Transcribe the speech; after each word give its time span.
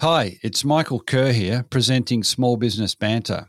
Hi, 0.00 0.38
it's 0.42 0.64
Michael 0.64 0.98
Kerr 0.98 1.30
here, 1.30 1.64
presenting 1.70 2.24
Small 2.24 2.56
Business 2.56 2.96
Banter. 2.96 3.48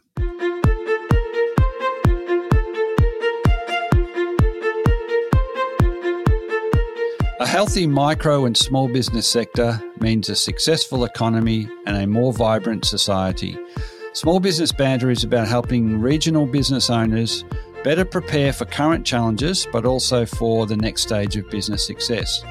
A 7.39 7.47
healthy 7.47 7.87
micro 7.87 8.45
and 8.45 8.55
small 8.55 8.88
business 8.88 9.27
sector 9.27 9.81
means 10.00 10.29
a 10.29 10.36
successful 10.36 11.04
economy 11.04 11.68
and 11.88 11.98
a 11.98 12.05
more 12.05 12.32
vibrant 12.32 12.86
society. 12.86 13.57
Small 14.14 14.39
Business 14.39 14.71
Banter 14.71 15.09
is 15.09 15.23
about 15.23 15.48
helping 15.48 16.00
regional 16.00 16.46
business 16.46 16.91
owners 16.91 17.43
better 17.84 18.05
prepare 18.05 18.54
for 18.54 18.66
current 18.66 19.05
challenges, 19.05 19.68
but 19.71 19.86
also 19.86 20.25
for 20.25 20.68
the 20.68 20.77
next 20.77 21.02
stage 21.02 21.36
of 21.38 21.50
business 21.50 21.86
success. 21.86 22.43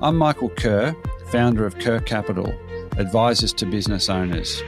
I'm 0.00 0.16
Michael 0.16 0.50
Kerr, 0.50 0.94
founder 1.26 1.66
of 1.66 1.78
Kerr 1.78 2.00
Capital, 2.00 2.54
advisors 2.96 3.52
to 3.54 3.66
business 3.66 4.08
owners. 4.08 4.62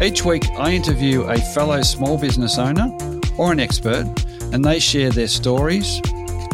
Each 0.00 0.24
week, 0.24 0.48
I 0.56 0.72
interview 0.72 1.22
a 1.22 1.38
fellow 1.38 1.82
small 1.82 2.18
business 2.18 2.56
owner 2.56 2.96
or 3.36 3.52
an 3.52 3.58
expert, 3.58 4.06
and 4.52 4.64
they 4.64 4.78
share 4.78 5.10
their 5.10 5.26
stories, 5.26 6.00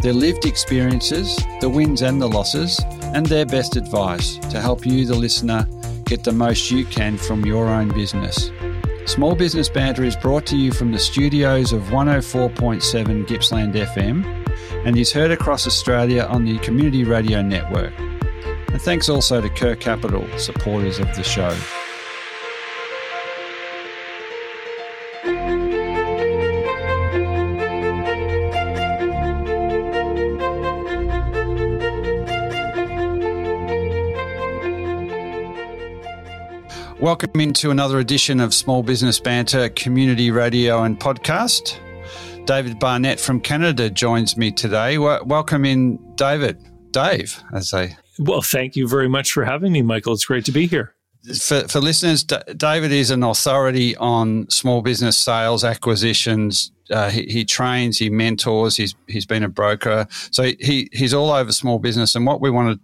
their 0.03 0.15
lived 0.15 0.47
experiences, 0.47 1.39
the 1.61 1.69
wins 1.69 2.01
and 2.01 2.23
the 2.23 2.29
losses, 2.29 2.81
and 3.13 3.27
their 3.27 3.45
best 3.45 3.77
advice 3.77 4.39
to 4.51 4.61
help 4.61 4.87
you, 4.87 5.05
the 5.05 5.15
listener, 5.15 5.69
get 6.07 6.25
the 6.25 6.33
most 6.33 6.71
you 6.71 6.87
can 6.87 7.19
from 7.19 7.45
your 7.45 7.69
own 7.69 7.89
business. 7.89 8.51
Small 9.05 9.35
Business 9.35 9.69
Banter 9.69 10.05
is 10.05 10.17
brought 10.17 10.47
to 10.47 10.57
you 10.57 10.73
from 10.73 10.93
the 10.93 10.99
studios 10.99 11.75
of 11.75 11.83
104.7 11.85 13.27
Gippsland 13.27 13.75
FM 13.75 14.44
and 14.85 14.99
is 14.99 15.11
heard 15.13 15.31
across 15.31 15.67
Australia 15.67 16.25
on 16.25 16.45
the 16.45 16.59
Community 16.59 17.05
Radio 17.05 17.41
Network. 17.41 17.93
And 17.99 18.83
thanks 18.83 19.09
also 19.09 19.41
to 19.41 19.49
Kerr 19.49 19.77
Capital, 19.77 20.27
supporters 20.37 20.99
of 20.99 21.07
the 21.17 21.23
show. 21.23 21.57
Welcome 37.01 37.41
into 37.41 37.71
another 37.71 37.99
edition 37.99 38.41
of 38.41 38.55
Small 38.55 38.83
Business 38.83 39.21
Banter 39.21 39.69
Community 39.71 40.31
Radio 40.31 40.83
and 40.83 40.99
Podcast. 40.99 41.79
David 42.47 42.79
Barnett 42.79 43.19
from 43.19 43.41
Canada 43.41 43.89
joins 43.89 44.37
me 44.37 44.53
today. 44.53 44.99
welcome 44.99 45.65
in, 45.65 45.99
David. 46.15 46.59
Dave, 46.91 47.43
as 47.53 47.73
I. 47.73 47.97
Well, 48.19 48.43
thank 48.43 48.77
you 48.77 48.87
very 48.87 49.09
much 49.09 49.33
for 49.33 49.45
having 49.45 49.73
me, 49.73 49.83
Michael. 49.83 50.13
It's 50.13 50.27
great 50.27 50.45
to 50.45 50.53
be 50.53 50.67
here. 50.67 50.95
For, 51.41 51.67
for 51.69 51.81
listeners, 51.81 52.23
D- 52.23 52.37
David 52.57 52.93
is 52.93 53.11
an 53.11 53.23
authority 53.23 53.97
on 53.97 54.49
small 54.51 54.83
business 54.83 55.17
sales, 55.17 55.65
acquisitions. 55.65 56.71
Uh, 56.91 57.09
he, 57.09 57.23
he, 57.25 57.45
trains, 57.47 57.99
he 57.99 58.11
mentors, 58.11 58.77
he's, 58.77 58.95
he's 59.09 59.25
been 59.25 59.43
a 59.43 59.49
broker. 59.49 60.07
So 60.31 60.53
he, 60.61 60.91
he's 60.93 61.15
all 61.15 61.31
over 61.31 61.51
small 61.51 61.79
business. 61.79 62.15
And 62.15 62.27
what 62.27 62.43
we 62.43 62.51
wanted 62.51 62.79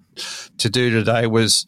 to 0.57 0.71
do 0.71 0.91
today 0.91 1.27
was 1.27 1.67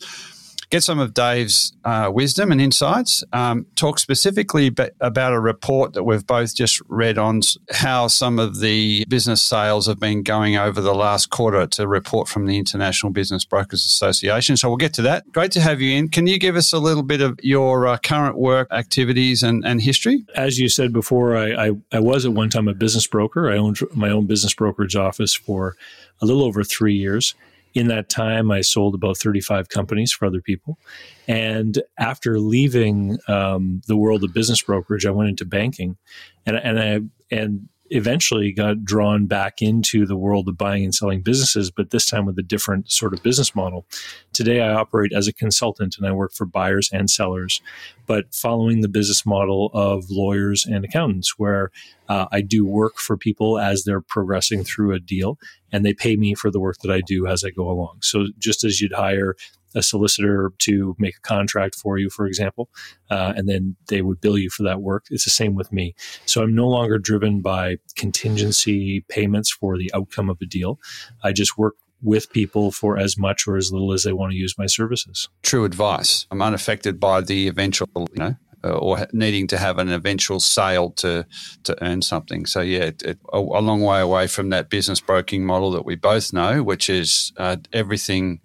get 0.73 0.83
some 0.83 0.99
of 0.99 1.13
Dave's 1.13 1.75
uh, 1.85 2.11
wisdom 2.11 2.51
and 2.51 2.59
insights. 2.59 3.23
Um, 3.35 3.67
talk 3.75 3.99
specifically 3.99 4.75
about 5.01 5.35
a 5.35 5.39
report 5.39 5.93
that 5.93 6.05
we've 6.05 6.27
both 6.27 6.57
just 6.57 6.81
read 6.89 7.19
on 7.19 7.43
how 7.71 8.07
some 8.07 8.39
of 8.39 8.61
the 8.61 9.05
business 9.07 9.43
sales 9.43 9.87
have 9.87 10.01
been 10.01 10.23
going 10.23 10.57
over 10.57 10.81
the 10.81 10.95
last 10.95 11.29
quarter. 11.29 11.61
It's 11.61 11.79
a 11.79 11.87
report 11.87 12.27
from 12.27 12.47
the 12.47 12.57
International 12.57 13.13
Business 13.13 13.45
Brokers 13.45 13.85
Association. 13.85 14.57
So 14.57 14.69
we'll 14.69 14.79
get 14.79 14.95
to 14.95 15.03
that. 15.03 15.31
Great 15.31 15.53
to 15.53 15.61
have 15.61 15.83
you 15.83 15.95
in. 15.95 16.09
Can 16.09 16.27
you 16.27 16.39
give 16.39 16.57
us 16.57 16.73
a 16.73 16.79
little 16.79 17.03
bit 17.03 17.21
of 17.21 17.39
your 17.43 17.87
uh, 17.87 17.99
current 17.99 18.39
work 18.39 18.69
activities 18.73 19.43
and, 19.43 19.67
and 19.67 19.83
history? 19.83 20.25
As 20.35 20.59
you 20.59 20.71
said 20.71 20.91
before, 20.91 21.37
I, 21.37 21.69
I, 21.69 21.71
I 21.93 22.01
was 22.01 22.25
at 22.25 22.33
one 22.33 22.49
time 22.49 22.67
a 22.67 22.75
business 22.75 23.07
broker. 23.07 23.51
I 23.51 23.59
owned 23.59 23.79
my 23.95 24.09
own 24.09 24.25
business 24.25 24.55
brokerage 24.55 24.97
office 24.97 25.35
for 25.35 25.77
a 26.23 26.25
little 26.25 26.45
over 26.45 26.65
three 26.65 26.95
years 26.95 27.35
in 27.75 27.89
that 27.89 28.09
time, 28.09 28.51
I 28.51 28.61
sold 28.61 28.95
about 28.95 29.17
35 29.17 29.69
companies 29.69 30.13
for 30.13 30.27
other 30.27 30.41
people. 30.41 30.79
And 31.27 31.83
after 31.99 32.39
leaving 32.39 33.19
um, 33.29 33.81
the 33.87 33.97
world 33.97 34.25
of 34.25 34.35
business 34.35 34.63
brokerage, 34.63 35.07
I 35.07 35.11
went 35.11 35.31
into 35.31 35.45
banking, 35.45 35.97
and 36.45 36.57
and 36.57 36.81
I 36.81 37.01
and 37.35 37.69
eventually 37.93 38.53
got 38.53 38.85
drawn 38.85 39.27
back 39.27 39.61
into 39.61 40.07
the 40.07 40.17
world 40.17 40.49
of 40.49 40.57
buying 40.57 40.85
and 40.85 40.95
selling 40.95 41.23
businesses, 41.23 41.71
but 41.71 41.91
this 41.91 42.07
time 42.07 42.27
with 42.27 42.39
a 42.39 42.43
different 42.43 42.91
sort 42.91 43.13
of 43.13 43.23
business 43.23 43.55
model. 43.55 43.87
Today, 44.33 44.61
I 44.61 44.73
operate 44.73 45.13
as 45.13 45.29
a 45.29 45.33
consultant 45.33 45.97
and 45.99 46.07
I 46.07 46.13
work 46.13 46.33
for 46.33 46.47
buyers 46.47 46.91
and 46.93 47.11
sellers, 47.11 47.61
but 48.07 48.35
following 48.35 48.81
the 48.81 48.89
business 48.89 49.27
model 49.27 49.71
of 49.75 50.05
lawyers 50.11 50.67
and 50.67 50.85
accountants, 50.85 51.39
where 51.39 51.71
uh, 52.09 52.27
I 52.33 52.41
do 52.41 52.65
work 52.65 52.97
for 52.97 53.17
people 53.17 53.59
as 53.59 53.85
they're 53.85 54.01
progressing 54.01 54.65
through 54.65 54.95
a 54.95 55.01
deal 55.01 55.39
and 55.71 55.85
they 55.85 55.95
pay 55.95 56.17
me 56.17 56.35
for 56.35 56.51
the 56.51 56.61
work 56.61 56.79
that 56.83 56.91
I 56.91 57.01
do 57.01 57.27
as 57.27 57.45
I 57.45 57.51
go 57.51 57.71
along. 57.71 57.99
So 58.03 58.27
just 58.39 58.65
as 58.65 58.81
you'd 58.81 58.93
hire 58.93 59.37
a 59.75 59.83
solicitor 59.83 60.53
to 60.59 60.95
make 60.99 61.17
a 61.17 61.21
contract 61.21 61.75
for 61.75 61.99
you, 61.99 62.11
for 62.11 62.27
example, 62.27 62.69
uh, 63.11 63.33
and 63.37 63.49
then 63.49 63.77
they 63.89 64.03
would 64.03 64.21
bill 64.21 64.39
you 64.39 64.51
for 64.51 64.63
that 64.63 64.81
work. 64.81 65.07
It's 65.11 65.25
the 65.25 65.31
same 65.31 65.55
with 65.55 65.73
me. 65.73 65.95
So 66.27 66.43
I'm 66.43 66.55
no 66.55 66.69
longer 66.69 66.99
driven 66.99 67.41
by 67.41 67.77
contingency 67.97 69.05
payments 69.09 69.51
for 69.51 69.79
the 69.79 69.91
outcome 69.95 70.31
of 70.31 70.39
a 70.41 70.47
deal. 70.47 70.79
I 71.23 71.33
just 71.33 71.57
work 71.59 71.75
with 72.03 72.31
people 72.33 72.73
for 72.73 72.99
as 72.99 73.17
much 73.17 73.47
or 73.47 73.57
as 73.57 73.73
little 73.73 73.93
as 73.93 74.03
they 74.03 74.13
want 74.13 74.33
to 74.33 74.37
use 74.37 74.57
my 74.59 74.67
services. 74.67 75.29
True 75.43 75.65
advice. 75.65 76.27
I'm 76.31 76.43
unaffected 76.43 76.99
by 76.99 77.21
the 77.21 77.47
eventual, 77.49 77.89
you 77.95 78.19
know, 78.19 78.37
or 78.65 79.07
needing 79.13 79.47
to 79.49 79.59
have 79.59 79.79
an 79.79 79.91
eventual 79.91 80.41
sale 80.41 80.91
to 80.91 81.27
to 81.65 81.85
earn 81.85 82.03
something. 82.03 82.47
So 82.47 82.61
yeah, 82.61 82.85
it, 82.85 83.03
it, 83.03 83.19
a, 83.33 83.39
a, 83.39 83.61
long 83.61 83.83
way 83.83 84.01
away 84.01 84.27
from 84.27 84.51
that 84.51 84.71
business 84.71 85.01
broking 85.01 85.45
model 85.45 85.71
that 85.73 85.85
we 85.85 85.97
both 85.97 86.33
know, 86.33 86.63
which 86.63 86.89
is 86.89 87.33
uh, 87.37 87.57
everything 87.73 88.41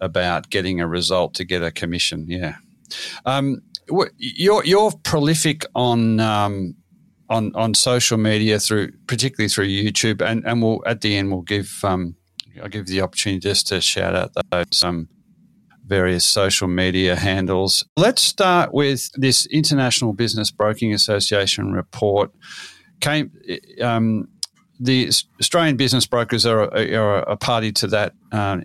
about 0.00 0.50
getting 0.50 0.80
a 0.80 0.86
result 0.86 1.34
to 1.34 1.44
get 1.44 1.62
a 1.62 1.70
commission. 1.70 2.26
Yeah, 2.28 2.56
um, 3.24 3.62
you're 4.18 4.64
you're 4.64 4.92
prolific 5.02 5.64
on. 5.74 6.20
Um, 6.20 6.76
on, 7.28 7.50
on 7.56 7.74
social 7.74 8.18
media 8.18 8.60
through 8.60 8.92
particularly 9.08 9.48
through 9.48 9.66
YouTube 9.66 10.22
and, 10.22 10.46
and 10.46 10.62
we'll 10.62 10.80
at 10.86 11.00
the 11.00 11.16
end 11.16 11.32
we'll 11.32 11.42
give 11.42 11.80
um, 11.82 12.14
I'll 12.62 12.68
give 12.68 12.88
you 12.88 12.94
the 12.94 13.00
opportunity 13.00 13.40
just 13.40 13.66
to 13.66 13.80
shout 13.80 14.14
out 14.14 14.30
those 14.52 14.84
um, 14.84 15.08
various 15.86 16.24
social 16.24 16.68
media 16.68 17.16
handles. 17.16 17.84
Let's 17.96 18.22
start 18.22 18.74
with 18.74 19.10
this 19.14 19.46
International 19.46 20.12
Business 20.12 20.50
Broking 20.50 20.92
Association 20.92 21.72
report. 21.72 22.32
Came, 23.00 23.30
um, 23.80 24.28
the 24.80 25.08
Australian 25.40 25.76
business 25.76 26.06
brokers 26.06 26.44
are, 26.44 26.62
are 26.62 27.18
a 27.18 27.36
party 27.36 27.72
to 27.72 27.86
that 27.88 28.14
uh, 28.32 28.58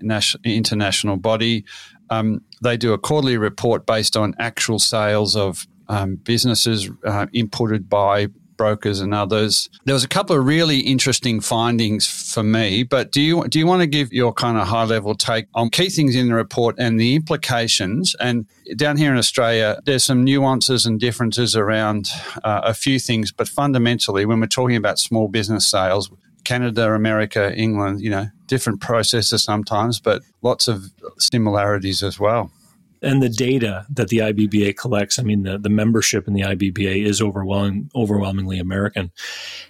international 0.44 1.18
body. 1.18 1.66
Um, 2.10 2.42
they 2.62 2.78
do 2.78 2.94
a 2.94 2.98
quarterly 2.98 3.38
report 3.38 3.86
based 3.86 4.18
on 4.18 4.36
actual 4.40 4.80
sales 4.80 5.36
of 5.36 5.66
um, 5.88 6.16
businesses 6.16 6.90
uh, 7.06 7.28
inputted 7.28 7.90
by 7.90 8.28
brokers 8.62 9.00
and 9.00 9.12
others. 9.12 9.70
There 9.86 9.96
was 9.96 10.04
a 10.04 10.08
couple 10.08 10.38
of 10.38 10.46
really 10.46 10.82
interesting 10.82 11.42
findings 11.42 12.06
for 12.06 12.44
me, 12.44 12.84
but 12.84 13.12
do 13.12 13.20
you 13.20 13.48
do 13.48 13.58
you 13.58 13.66
want 13.66 13.82
to 13.82 13.88
give 13.88 14.14
your 14.14 14.34
kind 14.34 14.56
of 14.56 14.68
high 14.68 14.84
level 14.84 15.16
take 15.16 15.48
on 15.56 15.72
key 15.72 15.90
things 15.90 16.16
in 16.16 16.28
the 16.28 16.36
report 16.36 16.76
and 16.78 17.00
the 17.00 17.16
implications? 17.16 18.16
And 18.20 18.46
down 18.76 18.98
here 18.98 19.12
in 19.12 19.18
Australia, 19.18 19.80
there's 19.86 20.04
some 20.04 20.24
nuances 20.24 20.86
and 20.86 21.00
differences 21.00 21.56
around 21.56 22.12
uh, 22.44 22.62
a 22.64 22.76
few 22.76 23.00
things, 23.00 23.32
but 23.32 23.48
fundamentally, 23.48 24.28
when 24.28 24.40
we're 24.40 24.58
talking 24.60 24.76
about 24.76 25.00
small 25.00 25.28
business 25.28 25.66
sales, 25.66 26.12
Canada, 26.44 26.94
America, 26.94 27.52
England, 27.56 28.00
you 28.02 28.12
know, 28.12 28.28
different 28.46 28.80
processes 28.80 29.44
sometimes, 29.44 30.00
but 30.00 30.22
lots 30.44 30.68
of 30.68 30.92
similarities 31.18 32.04
as 32.04 32.20
well 32.20 32.52
and 33.02 33.22
the 33.22 33.30
data 33.30 33.86
that 33.90 34.10
the 34.10 34.20
IBBA 34.20 34.78
collects, 34.78 35.18
I 35.18 35.24
mean, 35.24 35.44
the, 35.44 35.58
the 35.58 35.70
membership 35.70 36.28
in 36.28 36.34
the 36.34 36.42
IBBA 36.42 37.06
is 37.06 37.22
overwhelming, 37.22 37.90
overwhelmingly 37.96 38.60
American. 38.60 39.12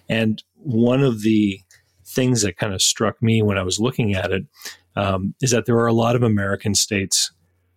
And 0.09 0.43
one 0.55 1.01
of 1.01 1.21
the 1.21 1.61
things 2.05 2.41
that 2.41 2.57
kind 2.57 2.73
of 2.73 2.81
struck 2.81 3.21
me 3.21 3.41
when 3.41 3.57
I 3.57 3.63
was 3.63 3.79
looking 3.79 4.15
at 4.15 4.31
it 4.31 4.45
um, 4.95 5.33
is 5.41 5.51
that 5.51 5.65
there 5.65 5.77
are 5.77 5.87
a 5.87 5.93
lot 5.93 6.15
of 6.15 6.23
American 6.23 6.75
states 6.75 7.31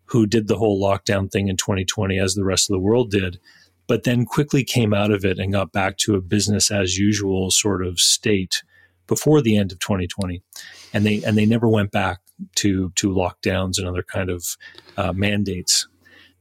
who 0.07 0.27
did 0.27 0.49
the 0.49 0.59
whole 0.59 0.83
lockdown 0.83 1.31
thing 1.31 1.49
in 1.49 1.57
2020, 1.57 2.19
as 2.19 2.35
the 2.35 2.45
rest 2.45 2.69
of 2.69 2.75
the 2.75 2.81
world 2.81 3.11
did, 3.11 3.39
but 3.87 4.03
then 4.03 4.25
quickly 4.25 4.65
came 4.65 4.93
out 4.93 5.11
of 5.11 5.25
it 5.25 5.39
and 5.39 5.53
got 5.53 5.73
back 5.73 5.97
to 5.99 6.15
a 6.15 6.21
business 6.21 6.71
as 6.71 6.99
usual 6.99 7.51
sort 7.51 7.85
of 7.85 8.01
state 8.01 8.63
before 9.07 9.41
the 9.41 9.57
end 9.57 9.71
of 9.71 9.79
2020, 9.79 10.43
and 10.93 11.07
they 11.07 11.23
and 11.23 11.37
they 11.37 11.47
never 11.47 11.69
went 11.69 11.91
back 11.91 12.21
to 12.57 12.91
to 12.97 13.09
lockdowns 13.09 13.79
and 13.79 13.87
other 13.87 14.03
kind 14.03 14.31
of 14.31 14.57
uh, 14.97 15.13
mandates. 15.13 15.87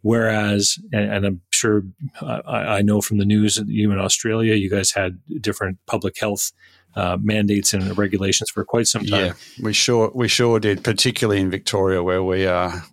Whereas, 0.02 0.80
and, 0.92 1.14
and 1.14 1.26
I'm 1.26 1.42
sure 1.52 1.84
uh, 2.22 2.42
I, 2.46 2.58
I, 2.78 2.82
know 2.82 3.00
from 3.00 3.20
the 3.20 3.26
news, 3.26 3.56
that 3.56 3.70
you 3.70 3.90
in 3.90 4.00
Australia, 4.00 4.54
you 4.56 4.70
guys 4.70 4.92
had 4.92 5.18
different 5.40 5.78
public 5.88 6.20
health 6.20 6.52
uh, 6.98 7.18
mandates 7.22 7.74
and 7.74 7.98
regulations 7.98 8.50
for 8.50 8.66
quite 8.66 8.88
some 8.88 9.06
time. 9.06 9.28
Yeah, 9.28 9.34
we 9.62 9.72
sure 9.72 10.12
we 10.14 10.28
sure 10.28 10.60
did, 10.60 10.84
particularly 10.84 11.40
in 11.40 11.50
Victoria 11.50 12.04
where 12.04 12.22
we 12.22 12.46
are. 12.46 12.84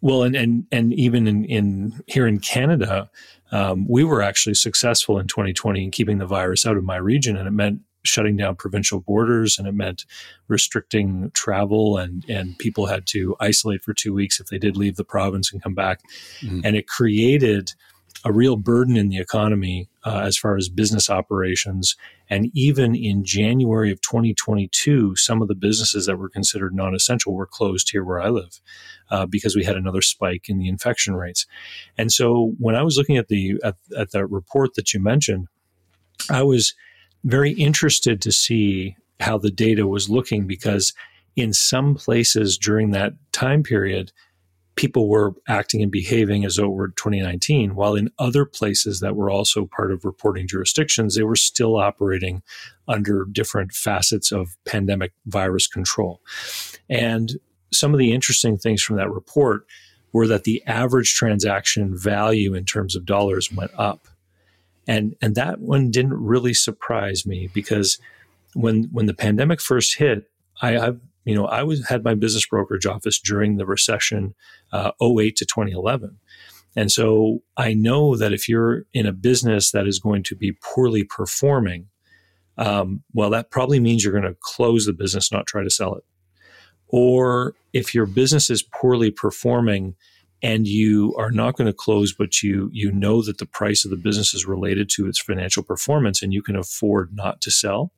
Well, 0.00 0.22
and 0.22 0.36
and 0.36 0.66
and 0.70 0.92
even 0.94 1.26
in, 1.26 1.44
in 1.46 2.00
here 2.06 2.28
in 2.28 2.38
Canada, 2.38 3.10
um, 3.50 3.86
we 3.88 4.04
were 4.04 4.22
actually 4.22 4.54
successful 4.54 5.18
in 5.18 5.26
2020 5.26 5.84
in 5.84 5.90
keeping 5.90 6.18
the 6.18 6.26
virus 6.26 6.64
out 6.64 6.76
of 6.76 6.84
my 6.84 6.96
region, 6.96 7.36
and 7.36 7.48
it 7.48 7.52
meant 7.52 7.80
shutting 8.04 8.36
down 8.36 8.56
provincial 8.56 9.00
borders 9.00 9.58
and 9.58 9.68
it 9.68 9.74
meant 9.74 10.04
restricting 10.48 11.30
travel 11.34 11.96
and 11.96 12.24
and 12.28 12.58
people 12.58 12.86
had 12.86 13.06
to 13.06 13.36
isolate 13.40 13.82
for 13.82 13.94
two 13.94 14.12
weeks 14.12 14.40
if 14.40 14.46
they 14.46 14.58
did 14.58 14.76
leave 14.76 14.96
the 14.96 15.04
province 15.04 15.52
and 15.52 15.62
come 15.62 15.74
back 15.74 16.00
mm. 16.40 16.60
and 16.64 16.76
it 16.76 16.86
created 16.88 17.72
a 18.24 18.32
real 18.32 18.56
burden 18.56 18.96
in 18.96 19.08
the 19.08 19.18
economy 19.18 19.88
uh, 20.04 20.20
as 20.20 20.36
far 20.36 20.56
as 20.56 20.68
business 20.68 21.10
operations. 21.10 21.96
And 22.30 22.50
even 22.54 22.94
in 22.94 23.24
January 23.24 23.90
of 23.90 24.00
2022, 24.00 25.16
some 25.16 25.42
of 25.42 25.48
the 25.48 25.54
businesses 25.54 26.06
that 26.06 26.16
were 26.16 26.28
considered 26.28 26.74
non 26.74 26.94
essential 26.94 27.34
were 27.34 27.46
closed 27.46 27.90
here 27.90 28.04
where 28.04 28.20
I 28.20 28.28
live 28.28 28.60
uh, 29.10 29.26
because 29.26 29.56
we 29.56 29.64
had 29.64 29.76
another 29.76 30.02
spike 30.02 30.48
in 30.48 30.58
the 30.58 30.68
infection 30.68 31.14
rates. 31.14 31.46
And 31.98 32.12
so 32.12 32.54
when 32.58 32.76
I 32.76 32.82
was 32.82 32.96
looking 32.96 33.16
at 33.16 33.28
the, 33.28 33.60
at, 33.64 33.76
at 33.96 34.10
the 34.12 34.26
report 34.26 34.74
that 34.74 34.94
you 34.94 35.00
mentioned, 35.00 35.48
I 36.30 36.42
was 36.42 36.74
very 37.24 37.52
interested 37.52 38.20
to 38.22 38.32
see 38.32 38.96
how 39.20 39.38
the 39.38 39.50
data 39.50 39.86
was 39.86 40.10
looking 40.10 40.46
because 40.46 40.92
in 41.36 41.52
some 41.52 41.94
places 41.94 42.58
during 42.58 42.90
that 42.90 43.14
time 43.32 43.62
period, 43.62 44.12
people 44.74 45.08
were 45.08 45.34
acting 45.48 45.82
and 45.82 45.92
behaving 45.92 46.44
as 46.44 46.56
though 46.56 46.64
it 46.64 46.74
were 46.74 46.88
2019, 46.88 47.74
while 47.74 47.94
in 47.94 48.10
other 48.18 48.44
places 48.44 49.00
that 49.00 49.16
were 49.16 49.30
also 49.30 49.66
part 49.66 49.92
of 49.92 50.04
reporting 50.04 50.46
jurisdictions, 50.46 51.14
they 51.14 51.22
were 51.22 51.36
still 51.36 51.76
operating 51.76 52.42
under 52.88 53.26
different 53.30 53.72
facets 53.72 54.32
of 54.32 54.56
pandemic 54.66 55.12
virus 55.26 55.66
control. 55.66 56.20
And 56.88 57.38
some 57.72 57.92
of 57.92 57.98
the 57.98 58.12
interesting 58.12 58.58
things 58.58 58.82
from 58.82 58.96
that 58.96 59.10
report 59.10 59.66
were 60.12 60.26
that 60.26 60.44
the 60.44 60.62
average 60.66 61.14
transaction 61.14 61.96
value 61.96 62.54
in 62.54 62.64
terms 62.64 62.96
of 62.96 63.06
dollars 63.06 63.52
went 63.52 63.70
up. 63.76 64.08
And, 64.86 65.14
and 65.22 65.34
that 65.34 65.60
one 65.60 65.90
didn't 65.90 66.14
really 66.14 66.54
surprise 66.54 67.24
me 67.24 67.48
because 67.52 67.98
when, 68.54 68.84
when 68.92 69.06
the 69.06 69.14
pandemic 69.14 69.60
first 69.60 69.98
hit, 69.98 70.28
I, 70.60 70.76
I've 70.76 71.00
you 71.24 71.34
know, 71.34 71.46
I 71.46 71.62
was 71.62 71.86
had 71.88 72.04
my 72.04 72.14
business 72.14 72.46
brokerage 72.46 72.86
office 72.86 73.20
during 73.20 73.56
the 73.56 73.66
recession, 73.66 74.34
uh, 74.72 74.92
08 75.00 75.36
to 75.36 75.46
2011. 75.46 76.18
And 76.74 76.90
so 76.90 77.42
I 77.56 77.74
know 77.74 78.16
that 78.16 78.32
if 78.32 78.48
you're 78.48 78.86
in 78.92 79.06
a 79.06 79.12
business 79.12 79.70
that 79.72 79.86
is 79.86 79.98
going 79.98 80.22
to 80.24 80.34
be 80.34 80.52
poorly 80.52 81.04
performing, 81.04 81.88
um, 82.58 83.02
well, 83.12 83.30
that 83.30 83.50
probably 83.50 83.78
means 83.78 84.02
you're 84.02 84.12
going 84.12 84.24
to 84.24 84.36
close 84.40 84.86
the 84.86 84.92
business, 84.92 85.30
not 85.30 85.46
try 85.46 85.62
to 85.62 85.70
sell 85.70 85.94
it. 85.94 86.04
Or 86.88 87.54
if 87.72 87.94
your 87.94 88.06
business 88.06 88.50
is 88.50 88.62
poorly 88.62 89.10
performing 89.10 89.94
and 90.42 90.66
you 90.66 91.14
are 91.16 91.30
not 91.30 91.56
going 91.56 91.66
to 91.66 91.72
close, 91.72 92.12
but 92.12 92.42
you 92.42 92.68
you 92.72 92.90
know 92.90 93.22
that 93.22 93.38
the 93.38 93.46
price 93.46 93.84
of 93.84 93.90
the 93.90 93.96
business 93.96 94.34
is 94.34 94.44
related 94.44 94.88
to 94.90 95.06
its 95.06 95.20
financial 95.20 95.62
performance, 95.62 96.22
and 96.22 96.32
you 96.32 96.42
can 96.42 96.56
afford 96.56 97.14
not 97.14 97.40
to 97.42 97.50
sell, 97.50 97.92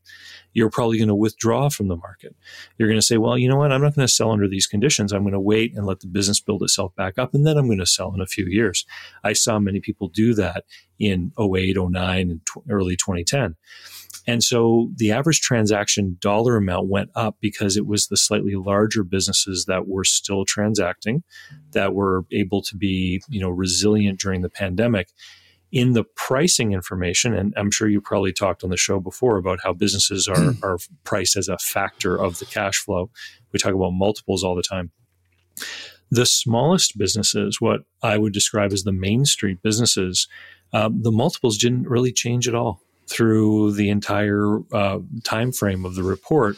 you're 0.53 0.71
probably 0.71 0.99
going 0.99 1.09
to 1.09 1.15
withdraw 1.15 1.69
from 1.69 1.89
the 1.89 1.97
market. 1.97 2.37
You're 2.79 2.89
going 2.89 3.01
to 3.01 3.07
say, 3.07 3.17
well, 3.17 3.39
you 3.39 3.49
know 3.49 3.57
what? 3.57 3.73
I'm 3.73 3.83
not 3.83 3.95
going 3.95 4.07
to 4.07 4.13
sell 4.13 4.31
under 4.31 4.49
these 4.49 4.67
conditions. 4.67 5.13
I'm 5.13 5.23
going 5.23 5.33
to 5.33 5.41
wait 5.41 5.75
and 5.75 5.87
let 5.87 6.01
the 6.01 6.07
business 6.07 6.41
build 6.41 6.63
itself 6.63 6.95
back 6.95 7.19
up, 7.19 7.35
and 7.35 7.47
then 7.47 7.57
I'm 7.57 7.67
going 7.67 7.79
to 7.79 7.87
sell 7.87 8.13
in 8.15 8.21
a 8.21 8.27
few 8.27 8.47
years. 8.47 8.85
I 9.23 9.33
saw 9.33 9.59
many 9.59 9.81
people 9.81 10.09
do 10.09 10.35
that 10.35 10.65
in 10.99 11.33
08, 11.39 11.77
09, 11.77 12.31
and 12.31 12.41
early 12.71 12.97
2010. 12.97 13.57
And 14.27 14.43
so 14.43 14.91
the 14.97 15.13
average 15.13 15.41
transaction 15.41 16.17
dollar 16.21 16.57
amount 16.57 16.89
went 16.89 17.11
up 17.15 17.37
because 17.41 17.77
it 17.77 17.87
was 17.87 18.07
the 18.07 18.17
slightly 18.17 18.55
larger 18.55 19.05
businesses 19.05 19.67
that 19.67 19.87
were 19.87 20.05
still 20.05 20.45
transacting, 20.45 21.23
that 21.73 21.95
were 21.95 22.25
able 22.33 22.63
to 22.63 22.77
be, 22.77 23.23
you 23.29 23.41
know, 23.41 23.51
resilient 23.51 24.21
during 24.21 24.43
the 24.43 24.51
pandemic. 24.51 25.09
In 25.73 25.93
the 25.93 26.05
pricing 26.05 26.73
information, 26.73 27.35
and 27.35 27.53
I'm 27.57 27.71
sure 27.71 27.89
you 27.89 28.01
probably 28.01 28.33
talked 28.33 28.63
on 28.63 28.71
the 28.71 28.77
show 28.77 29.01
before 29.01 29.37
about 29.39 29.59
how 29.63 29.73
businesses 29.73 30.29
are, 30.29 30.55
are 30.63 30.79
priced 31.03 31.37
as 31.37 31.49
a 31.49 31.59
factor 31.59 32.17
of 32.17 32.39
the 32.39 32.47
cash 32.47 32.77
flow. 32.79 33.11
We 33.53 33.59
talk 33.59 33.75
about 33.75 33.91
multiples 33.91 34.45
all 34.45 34.55
the 34.55 34.63
time. 34.63 34.93
The 36.11 36.27
smallest 36.27 36.97
businesses, 36.97 37.61
what 37.61 37.81
I 38.03 38.19
would 38.19 38.33
describe 38.33 38.73
as 38.73 38.85
the 38.85 38.93
main 38.93 39.25
street 39.25 39.63
businesses, 39.63 40.29
um, 40.73 41.03
the 41.03 41.11
multiples 41.11 41.59
didn't 41.59 41.89
really 41.89 42.13
change 42.13 42.47
at 42.47 42.55
all 42.55 42.84
through 43.09 43.73
the 43.73 43.91
entire 43.91 44.59
uh, 44.73 44.99
time 45.25 45.53
frame 45.53 45.85
of 45.85 45.95
the 45.95 46.03
report 46.03 46.57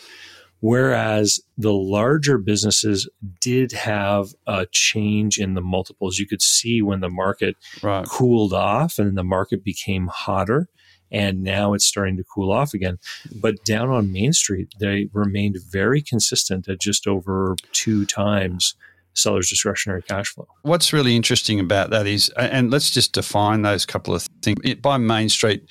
whereas 0.60 1.38
the 1.58 1.72
larger 1.72 2.38
businesses 2.38 3.08
did 3.40 3.72
have 3.72 4.28
a 4.46 4.66
change 4.72 5.38
in 5.38 5.54
the 5.54 5.60
multiples 5.60 6.18
you 6.18 6.26
could 6.26 6.42
see 6.42 6.80
when 6.80 7.00
the 7.00 7.10
market 7.10 7.56
right. 7.82 8.06
cooled 8.06 8.52
off 8.52 8.98
and 8.98 9.16
the 9.16 9.24
market 9.24 9.62
became 9.62 10.06
hotter 10.08 10.68
and 11.12 11.42
now 11.42 11.72
it's 11.72 11.84
starting 11.84 12.16
to 12.16 12.24
cool 12.24 12.50
off 12.50 12.74
again 12.74 12.98
but 13.40 13.62
down 13.64 13.90
on 13.90 14.12
main 14.12 14.32
street 14.32 14.72
they 14.80 15.08
remained 15.12 15.56
very 15.70 16.02
consistent 16.02 16.68
at 16.68 16.80
just 16.80 17.06
over 17.06 17.54
two 17.72 18.06
times 18.06 18.74
seller's 19.16 19.48
discretionary 19.48 20.02
cash 20.02 20.28
flow. 20.28 20.46
What's 20.62 20.92
really 20.92 21.16
interesting 21.16 21.58
about 21.58 21.90
that 21.90 22.06
is, 22.06 22.28
and 22.36 22.70
let's 22.70 22.90
just 22.90 23.12
define 23.12 23.62
those 23.62 23.86
couple 23.86 24.14
of 24.14 24.28
things. 24.42 24.58
By 24.76 24.98
Main 24.98 25.28
Street, 25.28 25.68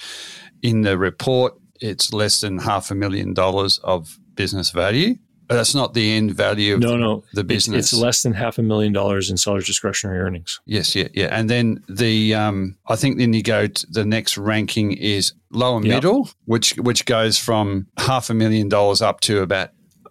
in 0.65 0.81
the 0.81 0.97
report, 0.97 1.53
it's 1.79 2.11
less 2.11 2.41
than 2.41 2.57
half 2.57 2.89
a 2.89 2.95
million 2.95 3.33
dollars 3.33 3.79
of 3.83 4.17
business 4.33 4.71
value. 4.71 5.15
But 5.47 5.57
that's 5.57 5.75
not 5.75 5.93
the 5.93 6.13
end 6.13 6.33
value 6.33 6.73
of 6.73 6.79
no, 6.79 6.97
no. 6.97 7.23
the 7.33 7.43
business. 7.43 7.85
It's, 7.85 7.93
it's, 7.93 8.01
less 8.01 8.23
than 8.23 8.33
half 8.33 8.57
a 8.57 8.63
million 8.63 8.93
dollars 8.93 9.29
in 9.29 9.37
seller's 9.37 9.67
discretionary 9.67 10.17
earnings. 10.17 10.59
Yes, 10.65 10.95
yeah, 10.95 11.07
yeah. 11.13 11.27
And 11.31 11.47
then 11.47 11.83
the 11.87 12.33
um, 12.33 12.77
I 12.87 12.95
think 12.95 13.19
then 13.19 13.31
you 13.33 13.43
go 13.43 13.67
to 13.67 13.87
the 13.91 14.05
next 14.05 14.39
ranking 14.39 14.93
is 14.93 15.33
lower 15.51 15.83
yep. 15.83 15.97
middle, 15.97 16.29
which 16.45 16.75
which 16.77 17.05
goes 17.05 17.37
from 17.37 17.85
half 17.97 18.31
a 18.31 18.33
million 18.33 18.69
dollars 18.69 19.03
up 19.03 19.19
to 19.21 19.43
about 19.43 19.69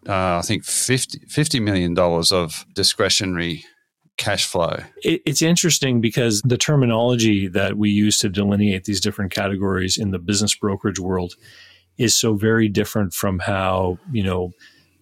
uh, 0.09 0.39
I 0.39 0.43
think 0.43 0.65
50, 0.65 1.21
$50 1.21 1.63
million 1.63 1.99
of 1.99 2.67
discretionary 2.75 3.65
cash 4.17 4.47
flow. 4.47 4.77
It, 5.03 5.23
it's 5.27 5.43
interesting 5.43 6.01
because 6.01 6.41
the 6.43 6.59
terminology 6.59 7.49
that 7.49 7.77
we 7.77 7.91
use 7.91 8.19
to 8.19 8.29
delineate 8.29 8.85
these 8.85 9.01
different 9.01 9.33
categories 9.33 9.97
in 9.97 10.11
the 10.11 10.19
business 10.19 10.55
brokerage 10.55 11.01
world 11.01 11.35
is 11.99 12.15
so 12.15 12.35
very 12.35 12.69
different 12.69 13.13
from 13.13 13.39
how, 13.39 13.99
you 14.13 14.23
know, 14.23 14.53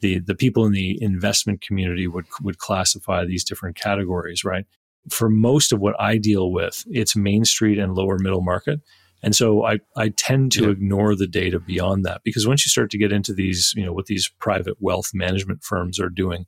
the, 0.01 0.19
the 0.19 0.35
people 0.35 0.67
in 0.67 0.73
the 0.73 1.01
investment 1.03 1.61
community 1.61 2.07
would, 2.09 2.27
would 2.43 2.59
classify 2.59 3.25
these 3.25 3.45
different 3.45 3.77
categories, 3.77 4.45
right? 4.45 4.67
For 5.09 5.29
most 5.29 5.73
of 5.73 5.81
what 5.81 5.99
I 6.01 6.19
deal 6.19 6.51
with, 6.51 6.85
it's 6.91 7.17
Main 7.17 7.45
Street 7.45 7.79
and 7.79 7.95
lower 7.95 8.19
middle 8.19 8.43
market. 8.43 8.81
And 9.23 9.37
so 9.37 9.65
I, 9.65 9.79
I 9.97 10.09
tend 10.09 10.53
to 10.53 10.65
yeah. 10.65 10.71
ignore 10.71 11.15
the 11.15 11.29
data 11.29 11.61
beyond 11.61 12.05
that 12.05 12.23
because 12.25 12.47
once 12.47 12.67
you 12.67 12.71
start 12.71 12.91
to 12.91 12.99
get 12.99 13.13
into 13.13 13.33
these, 13.33 13.73
you 13.77 13.85
know, 13.85 13.93
what 13.93 14.07
these 14.07 14.29
private 14.41 14.77
wealth 14.81 15.11
management 15.15 15.63
firms 15.63 16.01
are 16.01 16.09
doing, 16.09 16.47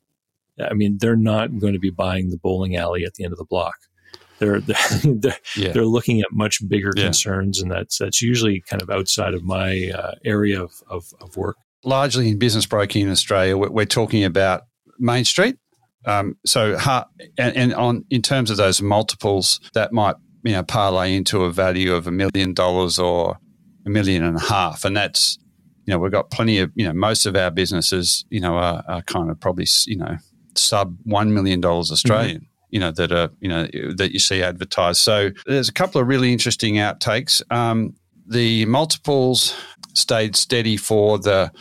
I 0.60 0.74
mean, 0.74 0.98
they're 0.98 1.16
not 1.16 1.58
going 1.58 1.72
to 1.72 1.78
be 1.78 1.90
buying 1.90 2.30
the 2.30 2.38
bowling 2.38 2.76
alley 2.76 3.04
at 3.04 3.14
the 3.14 3.24
end 3.24 3.32
of 3.32 3.38
the 3.38 3.44
block. 3.44 3.76
They're 4.38 4.60
they're, 4.60 4.76
they're, 5.04 5.38
yeah. 5.56 5.72
they're 5.72 5.84
looking 5.86 6.20
at 6.20 6.28
much 6.32 6.66
bigger 6.68 6.92
yeah. 6.96 7.04
concerns, 7.04 7.60
and 7.60 7.70
that's 7.70 7.98
that's 7.98 8.22
usually 8.22 8.62
kind 8.68 8.82
of 8.82 8.90
outside 8.90 9.34
of 9.34 9.42
my 9.42 9.90
uh, 9.94 10.12
area 10.24 10.62
of, 10.62 10.72
of, 10.88 11.04
of, 11.20 11.36
work. 11.36 11.56
Largely 11.84 12.28
in 12.28 12.38
business 12.38 12.66
broking 12.66 13.04
in 13.04 13.10
Australia, 13.10 13.56
we're, 13.56 13.70
we're 13.70 13.84
talking 13.84 14.24
about 14.24 14.62
Main 14.98 15.24
Street. 15.24 15.56
Um, 16.06 16.36
so, 16.44 16.76
and, 17.38 17.56
and 17.56 17.74
on 17.74 18.04
in 18.10 18.22
terms 18.22 18.50
of 18.50 18.56
those 18.56 18.82
multiples, 18.82 19.60
that 19.74 19.92
might 19.92 20.16
you 20.42 20.52
know 20.52 20.62
parlay 20.62 21.14
into 21.14 21.44
a 21.44 21.52
value 21.52 21.94
of 21.94 22.06
a 22.06 22.12
million 22.12 22.52
dollars 22.52 22.98
or 22.98 23.38
a 23.86 23.90
million 23.90 24.22
and 24.22 24.36
a 24.36 24.40
half, 24.40 24.84
and 24.84 24.96
that's 24.96 25.38
you 25.86 25.92
know 25.92 25.98
we've 25.98 26.12
got 26.12 26.30
plenty 26.30 26.58
of 26.58 26.70
you 26.74 26.84
know 26.84 26.92
most 26.92 27.26
of 27.26 27.36
our 27.36 27.50
businesses 27.50 28.24
you 28.30 28.40
know 28.40 28.56
are, 28.56 28.82
are 28.88 29.02
kind 29.02 29.30
of 29.30 29.40
probably 29.40 29.66
you 29.86 29.96
know 29.96 30.16
sub 30.58 30.96
$1 31.06 31.30
million 31.30 31.64
Australian. 31.64 32.36
Mm-hmm. 32.38 32.44
You 32.70 32.80
know 32.80 32.90
that 32.90 33.12
are 33.12 33.30
you 33.38 33.48
know 33.48 33.68
that 33.96 34.10
you 34.10 34.18
see 34.18 34.42
advertised. 34.42 35.00
So 35.00 35.30
there's 35.46 35.68
a 35.68 35.72
couple 35.72 36.00
of 36.00 36.08
really 36.08 36.32
interesting 36.32 36.74
outtakes. 36.74 37.40
Um, 37.52 37.94
the 38.26 38.66
multiples 38.66 39.54
stayed 39.94 40.34
steady 40.34 40.76
for 40.76 41.20
the 41.20 41.52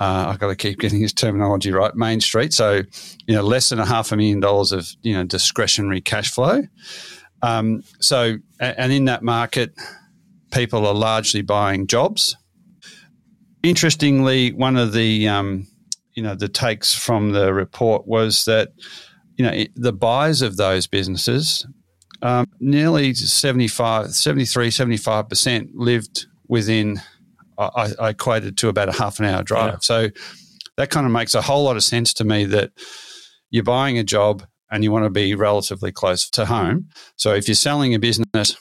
uh, 0.00 0.28
I've 0.28 0.38
got 0.38 0.48
to 0.48 0.56
keep 0.56 0.80
getting 0.80 0.98
his 0.98 1.12
terminology 1.12 1.70
right. 1.70 1.94
Main 1.94 2.20
Street, 2.20 2.54
so 2.54 2.82
you 3.26 3.34
know, 3.34 3.42
less 3.42 3.68
than 3.68 3.78
a 3.78 3.84
half 3.84 4.10
a 4.12 4.16
million 4.16 4.40
dollars 4.40 4.72
of 4.72 4.88
you 5.02 5.12
know 5.12 5.24
discretionary 5.24 6.00
cash 6.00 6.32
flow. 6.32 6.62
Um, 7.42 7.84
so, 8.00 8.36
and 8.58 8.92
in 8.92 9.04
that 9.04 9.22
market, 9.22 9.74
people 10.52 10.86
are 10.86 10.94
largely 10.94 11.42
buying 11.42 11.86
jobs. 11.86 12.36
Interestingly, 13.62 14.52
one 14.52 14.76
of 14.76 14.94
the 14.94 15.28
um, 15.28 15.66
you 16.20 16.26
know 16.26 16.34
the 16.34 16.50
takes 16.50 16.94
from 16.94 17.32
the 17.32 17.54
report 17.54 18.06
was 18.06 18.44
that 18.44 18.68
you 19.36 19.42
know 19.42 19.64
the 19.74 19.92
buyers 19.92 20.42
of 20.42 20.58
those 20.58 20.86
businesses 20.86 21.66
um, 22.20 22.46
nearly 22.60 23.14
75 23.14 24.10
73 24.10 24.68
75% 24.68 25.70
lived 25.72 26.26
within 26.46 27.00
I, 27.56 27.92
I 27.98 28.08
equated 28.10 28.58
to 28.58 28.68
about 28.68 28.90
a 28.90 28.92
half 28.92 29.18
an 29.18 29.24
hour 29.24 29.42
drive. 29.42 29.72
Yeah. 29.72 29.78
So 29.80 30.08
that 30.76 30.90
kind 30.90 31.06
of 31.06 31.12
makes 31.12 31.34
a 31.34 31.40
whole 31.40 31.64
lot 31.64 31.76
of 31.76 31.82
sense 31.82 32.12
to 32.14 32.24
me 32.24 32.44
that 32.44 32.72
you're 33.48 33.64
buying 33.64 33.98
a 33.98 34.04
job 34.04 34.44
and 34.70 34.84
you 34.84 34.92
want 34.92 35.06
to 35.06 35.10
be 35.10 35.34
relatively 35.34 35.90
close 35.90 36.28
to 36.30 36.44
home. 36.44 36.88
So 37.16 37.32
if 37.32 37.48
you're 37.48 37.54
selling 37.54 37.94
a 37.94 37.98
business 37.98 38.56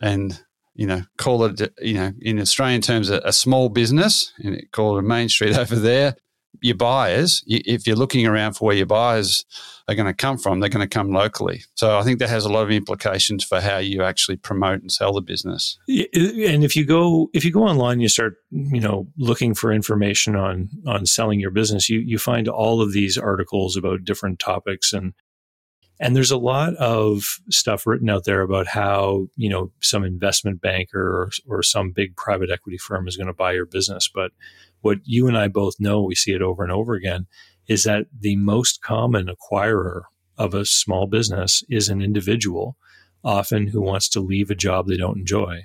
and 0.00 0.38
you 0.74 0.86
know, 0.86 1.02
call 1.16 1.44
it, 1.44 1.72
you 1.80 1.94
know, 1.94 2.12
in 2.20 2.38
Australian 2.38 2.80
terms, 2.80 3.10
a, 3.10 3.20
a 3.24 3.32
small 3.32 3.68
business, 3.68 4.32
and 4.38 4.62
call 4.70 4.96
it 4.96 5.00
a 5.00 5.02
main 5.02 5.28
street 5.28 5.58
over 5.58 5.74
there. 5.74 6.14
Your 6.60 6.76
buyers, 6.76 7.44
if 7.46 7.86
you're 7.86 7.96
looking 7.96 8.26
around 8.26 8.54
for 8.54 8.66
where 8.66 8.76
your 8.76 8.86
buyers 8.86 9.44
are 9.86 9.94
going 9.94 10.06
to 10.06 10.14
come 10.14 10.38
from, 10.38 10.58
they're 10.58 10.68
going 10.68 10.86
to 10.86 10.92
come 10.92 11.12
locally. 11.12 11.62
So 11.74 11.98
I 11.98 12.02
think 12.02 12.18
that 12.18 12.28
has 12.28 12.44
a 12.44 12.48
lot 12.48 12.62
of 12.62 12.70
implications 12.70 13.44
for 13.44 13.60
how 13.60 13.78
you 13.78 14.02
actually 14.02 14.36
promote 14.36 14.80
and 14.80 14.90
sell 14.90 15.12
the 15.12 15.20
business. 15.20 15.78
And 15.88 16.64
if 16.64 16.74
you 16.74 16.84
go 16.84 17.30
if 17.32 17.44
you 17.44 17.52
go 17.52 17.62
online, 17.62 18.00
you 18.00 18.08
start 18.08 18.34
you 18.50 18.80
know 18.80 19.06
looking 19.16 19.54
for 19.54 19.72
information 19.72 20.34
on 20.34 20.68
on 20.86 21.06
selling 21.06 21.38
your 21.38 21.52
business. 21.52 21.88
You 21.88 22.00
you 22.00 22.18
find 22.18 22.48
all 22.48 22.82
of 22.82 22.92
these 22.92 23.16
articles 23.16 23.76
about 23.76 24.04
different 24.04 24.38
topics 24.40 24.92
and 24.92 25.14
and 26.00 26.14
there's 26.14 26.30
a 26.30 26.38
lot 26.38 26.74
of 26.76 27.40
stuff 27.50 27.86
written 27.86 28.08
out 28.08 28.24
there 28.24 28.42
about 28.42 28.68
how, 28.68 29.26
you 29.36 29.48
know, 29.48 29.72
some 29.80 30.04
investment 30.04 30.60
banker 30.60 31.00
or, 31.00 31.30
or 31.48 31.62
some 31.62 31.90
big 31.90 32.16
private 32.16 32.50
equity 32.50 32.78
firm 32.78 33.08
is 33.08 33.16
going 33.16 33.26
to 33.26 33.32
buy 33.32 33.52
your 33.52 33.66
business. 33.66 34.08
But 34.12 34.30
what 34.80 34.98
you 35.04 35.26
and 35.26 35.36
I 35.36 35.48
both 35.48 35.74
know, 35.78 36.02
we 36.02 36.14
see 36.14 36.32
it 36.32 36.42
over 36.42 36.62
and 36.62 36.72
over 36.72 36.94
again, 36.94 37.26
is 37.66 37.84
that 37.84 38.06
the 38.18 38.36
most 38.36 38.82
common 38.82 39.28
acquirer 39.28 40.02
of 40.36 40.54
a 40.54 40.64
small 40.64 41.06
business 41.06 41.62
is 41.68 41.88
an 41.88 42.00
individual, 42.00 42.76
often 43.24 43.68
who 43.68 43.80
wants 43.80 44.08
to 44.10 44.20
leave 44.20 44.50
a 44.50 44.54
job 44.54 44.86
they 44.86 44.96
don't 44.96 45.18
enjoy. 45.18 45.62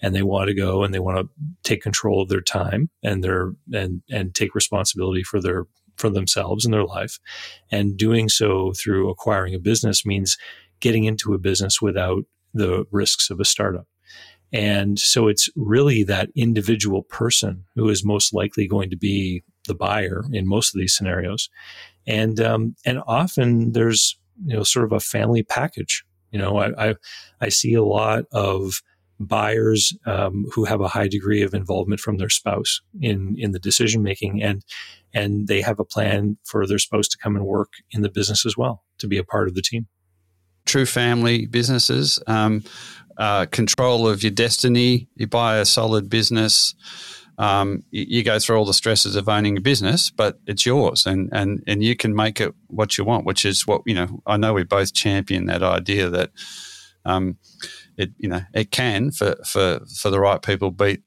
And 0.00 0.14
they 0.14 0.22
want 0.22 0.48
to 0.48 0.54
go 0.54 0.82
and 0.82 0.92
they 0.92 0.98
want 0.98 1.18
to 1.18 1.28
take 1.62 1.82
control 1.82 2.22
of 2.22 2.28
their 2.28 2.40
time 2.40 2.90
and 3.02 3.24
their 3.24 3.52
and 3.72 4.02
and 4.10 4.34
take 4.34 4.54
responsibility 4.54 5.22
for 5.22 5.40
their 5.40 5.66
for 5.96 6.10
themselves 6.10 6.64
and 6.64 6.74
their 6.74 6.84
life. 6.84 7.18
And 7.70 7.96
doing 7.96 8.28
so 8.28 8.72
through 8.72 9.08
acquiring 9.08 9.54
a 9.54 9.58
business 9.58 10.04
means 10.04 10.36
getting 10.80 11.04
into 11.04 11.32
a 11.32 11.38
business 11.38 11.80
without 11.80 12.24
the 12.52 12.84
risks 12.90 13.30
of 13.30 13.40
a 13.40 13.44
startup. 13.44 13.86
And 14.54 15.00
so 15.00 15.26
it's 15.26 15.50
really 15.56 16.04
that 16.04 16.30
individual 16.36 17.02
person 17.02 17.64
who 17.74 17.88
is 17.88 18.04
most 18.04 18.32
likely 18.32 18.68
going 18.68 18.88
to 18.90 18.96
be 18.96 19.42
the 19.66 19.74
buyer 19.74 20.22
in 20.32 20.46
most 20.46 20.72
of 20.72 20.78
these 20.78 20.96
scenarios. 20.96 21.50
And 22.06 22.40
um, 22.40 22.76
and 22.86 23.02
often 23.06 23.72
there's 23.72 24.16
you 24.46 24.54
know 24.54 24.62
sort 24.62 24.84
of 24.84 24.92
a 24.92 25.00
family 25.00 25.42
package. 25.42 26.04
You 26.30 26.38
know, 26.38 26.58
I 26.58 26.90
I, 26.90 26.94
I 27.40 27.48
see 27.48 27.74
a 27.74 27.82
lot 27.82 28.26
of 28.32 28.80
buyers 29.18 29.92
um, 30.06 30.46
who 30.52 30.64
have 30.64 30.80
a 30.80 30.88
high 30.88 31.08
degree 31.08 31.42
of 31.42 31.52
involvement 31.52 32.00
from 32.00 32.18
their 32.18 32.30
spouse 32.30 32.80
in 33.00 33.34
in 33.38 33.50
the 33.50 33.58
decision 33.58 34.02
making 34.02 34.42
and 34.42 34.64
and 35.12 35.46
they 35.46 35.60
have 35.62 35.78
a 35.78 35.84
plan 35.84 36.36
for 36.44 36.66
their 36.66 36.78
spouse 36.78 37.06
to 37.08 37.18
come 37.18 37.36
and 37.36 37.46
work 37.46 37.72
in 37.92 38.02
the 38.02 38.08
business 38.08 38.44
as 38.44 38.56
well 38.56 38.82
to 38.98 39.06
be 39.06 39.16
a 39.16 39.24
part 39.24 39.46
of 39.46 39.54
the 39.54 39.62
team 39.62 39.86
true 40.66 40.84
family 40.84 41.46
businesses 41.46 42.18
um, 42.26 42.64
uh, 43.18 43.46
control 43.46 44.08
of 44.08 44.22
your 44.22 44.32
destiny 44.32 45.08
you 45.16 45.26
buy 45.26 45.56
a 45.56 45.64
solid 45.64 46.08
business 46.08 46.74
um, 47.38 47.82
you, 47.90 48.06
you, 48.08 48.22
go 48.22 48.38
through 48.38 48.56
all 48.56 48.64
the 48.64 48.74
stresses 48.74 49.16
of 49.16 49.28
owning 49.28 49.56
a 49.56 49.60
business, 49.60 50.10
but 50.10 50.38
it's 50.46 50.64
yours, 50.64 51.04
and 51.06 51.28
and 51.32 51.62
and 51.66 51.82
you 51.82 51.96
can 51.96 52.14
make 52.14 52.40
it 52.40 52.54
what 52.68 52.96
you 52.96 53.04
want, 53.04 53.26
which 53.26 53.44
is 53.44 53.66
what 53.66 53.82
you 53.86 53.94
know. 53.94 54.22
I 54.26 54.36
know 54.36 54.52
we 54.52 54.62
both 54.62 54.94
champion 54.94 55.46
that 55.46 55.62
idea 55.62 56.08
that 56.10 56.30
um, 57.04 57.36
it 57.96 58.10
you 58.18 58.28
know 58.28 58.42
it 58.54 58.70
can 58.70 59.10
for 59.10 59.34
for 59.44 59.80
for 60.00 60.10
the 60.10 60.20
right 60.20 60.42
people 60.42 60.70
beat 60.70 61.02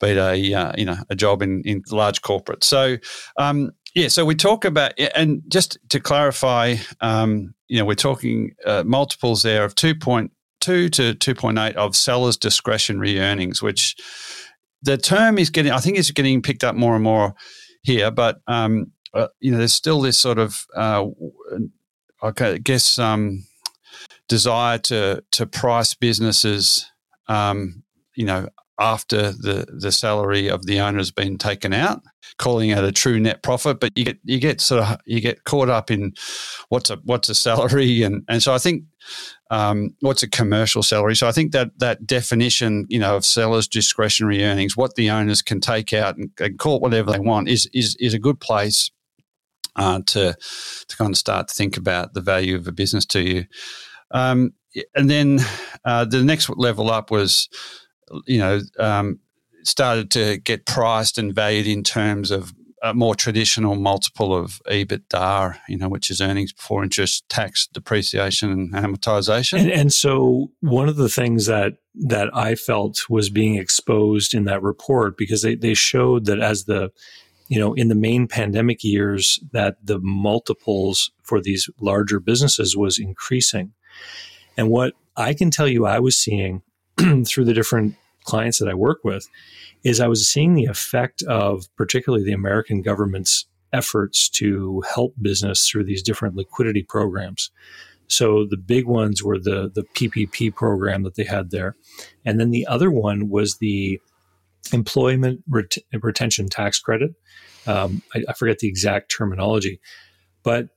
beat 0.00 0.16
a 0.16 0.54
uh, 0.54 0.72
you 0.76 0.84
know 0.84 0.98
a 1.10 1.16
job 1.16 1.42
in 1.42 1.62
in 1.62 1.82
large 1.90 2.22
corporate. 2.22 2.62
So 2.62 2.98
um, 3.36 3.72
yeah, 3.94 4.08
so 4.08 4.24
we 4.24 4.34
talk 4.34 4.64
about 4.64 4.92
and 5.16 5.42
just 5.48 5.78
to 5.88 5.98
clarify, 5.98 6.76
um, 7.00 7.54
you 7.66 7.78
know, 7.78 7.84
we're 7.84 7.94
talking 7.94 8.54
uh, 8.64 8.84
multiples 8.86 9.42
there 9.42 9.64
of 9.64 9.74
two 9.74 9.94
point 9.94 10.30
two 10.66 10.88
to 10.88 11.14
two 11.14 11.34
point 11.34 11.58
eight 11.58 11.76
of 11.76 11.94
sellers' 11.94 12.36
discretionary 12.36 13.20
earnings, 13.20 13.62
which 13.62 13.94
the 14.82 14.98
term 14.98 15.38
is 15.38 15.48
getting. 15.48 15.70
I 15.70 15.78
think 15.78 15.96
it's 15.96 16.10
getting 16.10 16.42
picked 16.42 16.64
up 16.64 16.74
more 16.74 16.96
and 16.96 17.04
more 17.04 17.34
here, 17.82 18.10
but 18.10 18.40
um, 18.48 18.90
uh, 19.14 19.28
you 19.38 19.52
know, 19.52 19.58
there's 19.58 19.72
still 19.72 20.00
this 20.00 20.18
sort 20.18 20.38
of 20.38 20.66
uh, 20.76 21.06
I 22.20 22.58
guess 22.58 22.98
um, 22.98 23.44
desire 24.28 24.78
to 24.78 25.22
to 25.32 25.46
price 25.46 25.94
businesses, 25.94 26.84
um, 27.28 27.84
you 28.16 28.26
know, 28.26 28.48
after 28.80 29.30
the 29.30 29.66
the 29.68 29.92
salary 29.92 30.50
of 30.50 30.66
the 30.66 30.80
owner 30.80 30.98
has 30.98 31.12
been 31.12 31.38
taken 31.38 31.72
out, 31.72 32.02
calling 32.38 32.70
it 32.70 32.82
a 32.82 32.90
true 32.90 33.20
net 33.20 33.44
profit. 33.44 33.78
But 33.78 33.96
you 33.96 34.04
get 34.04 34.18
you 34.24 34.40
get 34.40 34.60
sort 34.60 34.82
of 34.82 34.98
you 35.04 35.20
get 35.20 35.44
caught 35.44 35.68
up 35.68 35.92
in 35.92 36.14
what's 36.70 36.90
a 36.90 36.96
what's 37.04 37.28
a 37.28 37.36
salary, 37.36 38.02
and 38.02 38.24
and 38.28 38.42
so 38.42 38.52
I 38.52 38.58
think 38.58 38.82
um, 39.50 39.94
what's 40.00 40.22
a 40.22 40.28
commercial 40.28 40.82
salary. 40.82 41.14
So 41.14 41.28
I 41.28 41.32
think 41.32 41.52
that 41.52 41.78
that 41.78 42.06
definition, 42.06 42.86
you 42.88 42.98
know, 42.98 43.16
of 43.16 43.24
sellers' 43.24 43.68
discretionary 43.68 44.44
earnings, 44.44 44.76
what 44.76 44.94
the 44.96 45.10
owners 45.10 45.42
can 45.42 45.60
take 45.60 45.92
out 45.92 46.16
and, 46.16 46.30
and 46.40 46.58
call 46.58 46.76
it 46.76 46.82
whatever 46.82 47.12
they 47.12 47.20
want, 47.20 47.48
is 47.48 47.68
is 47.72 47.96
is 48.00 48.14
a 48.14 48.18
good 48.18 48.40
place 48.40 48.90
uh, 49.76 50.00
to 50.06 50.36
to 50.88 50.96
kind 50.96 51.12
of 51.12 51.18
start 51.18 51.48
to 51.48 51.54
think 51.54 51.76
about 51.76 52.14
the 52.14 52.20
value 52.20 52.56
of 52.56 52.66
a 52.66 52.72
business 52.72 53.06
to 53.06 53.20
you. 53.20 53.44
Um, 54.10 54.52
and 54.94 55.08
then 55.08 55.40
uh, 55.84 56.04
the 56.04 56.22
next 56.22 56.50
level 56.50 56.90
up 56.90 57.10
was, 57.10 57.48
you 58.26 58.38
know, 58.38 58.60
um, 58.78 59.20
started 59.64 60.10
to 60.12 60.38
get 60.38 60.66
priced 60.66 61.18
and 61.18 61.34
valued 61.34 61.66
in 61.66 61.82
terms 61.82 62.30
of 62.30 62.52
a 62.90 62.94
more 62.94 63.14
traditional 63.14 63.74
multiple 63.74 64.34
of 64.34 64.60
EBITDA, 64.70 65.58
you 65.68 65.76
know, 65.76 65.88
which 65.88 66.10
is 66.10 66.20
earnings 66.20 66.52
before 66.52 66.82
interest, 66.82 67.28
tax, 67.28 67.66
depreciation, 67.66 68.50
and 68.50 68.72
amortization. 68.72 69.60
And, 69.60 69.70
and, 69.70 69.92
so, 69.92 70.50
one 70.60 70.88
of 70.88 70.96
the 70.96 71.08
things 71.08 71.46
that 71.46 71.74
that 71.94 72.34
I 72.36 72.54
felt 72.54 73.08
was 73.08 73.30
being 73.30 73.56
exposed 73.56 74.34
in 74.34 74.44
that 74.44 74.62
report 74.62 75.16
because 75.16 75.42
they 75.42 75.54
they 75.54 75.74
showed 75.74 76.26
that 76.26 76.40
as 76.40 76.64
the 76.64 76.90
you 77.48 77.58
know 77.58 77.74
in 77.74 77.88
the 77.88 77.94
main 77.94 78.28
pandemic 78.28 78.84
years 78.84 79.40
that 79.52 79.76
the 79.84 79.98
multiples 80.00 81.10
for 81.22 81.40
these 81.40 81.68
larger 81.80 82.20
businesses 82.20 82.76
was 82.76 82.98
increasing 82.98 83.72
and 84.56 84.68
what 84.68 84.94
I 85.16 85.32
can 85.32 85.50
tell 85.50 85.68
you 85.68 85.86
I 85.86 86.00
was 86.00 86.18
seeing 86.18 86.62
through 87.24 87.44
the 87.44 87.54
different 87.54 87.96
clients 88.26 88.58
that 88.58 88.68
I 88.68 88.74
work 88.74 89.00
with 89.02 89.26
is 89.82 90.00
I 90.00 90.08
was 90.08 90.28
seeing 90.28 90.54
the 90.54 90.66
effect 90.66 91.22
of 91.22 91.64
particularly 91.76 92.24
the 92.24 92.32
American 92.32 92.82
government's 92.82 93.46
efforts 93.72 94.28
to 94.28 94.82
help 94.94 95.14
business 95.20 95.68
through 95.68 95.84
these 95.84 96.02
different 96.02 96.36
liquidity 96.36 96.82
programs. 96.82 97.50
So 98.08 98.46
the 98.48 98.56
big 98.56 98.86
ones 98.86 99.22
were 99.22 99.38
the 99.38 99.70
the 99.74 99.82
PPP 99.94 100.54
program 100.54 101.02
that 101.02 101.16
they 101.16 101.24
had 101.24 101.50
there, 101.50 101.74
and 102.24 102.38
then 102.38 102.50
the 102.50 102.66
other 102.66 102.90
one 102.90 103.28
was 103.28 103.56
the 103.56 104.00
employment 104.72 105.42
ret- 105.48 105.78
retention 105.92 106.48
tax 106.48 106.78
credit. 106.78 107.14
Um, 107.66 108.02
I, 108.14 108.24
I 108.28 108.32
forget 108.32 108.58
the 108.60 108.68
exact 108.68 109.10
terminology, 109.10 109.80
but 110.44 110.68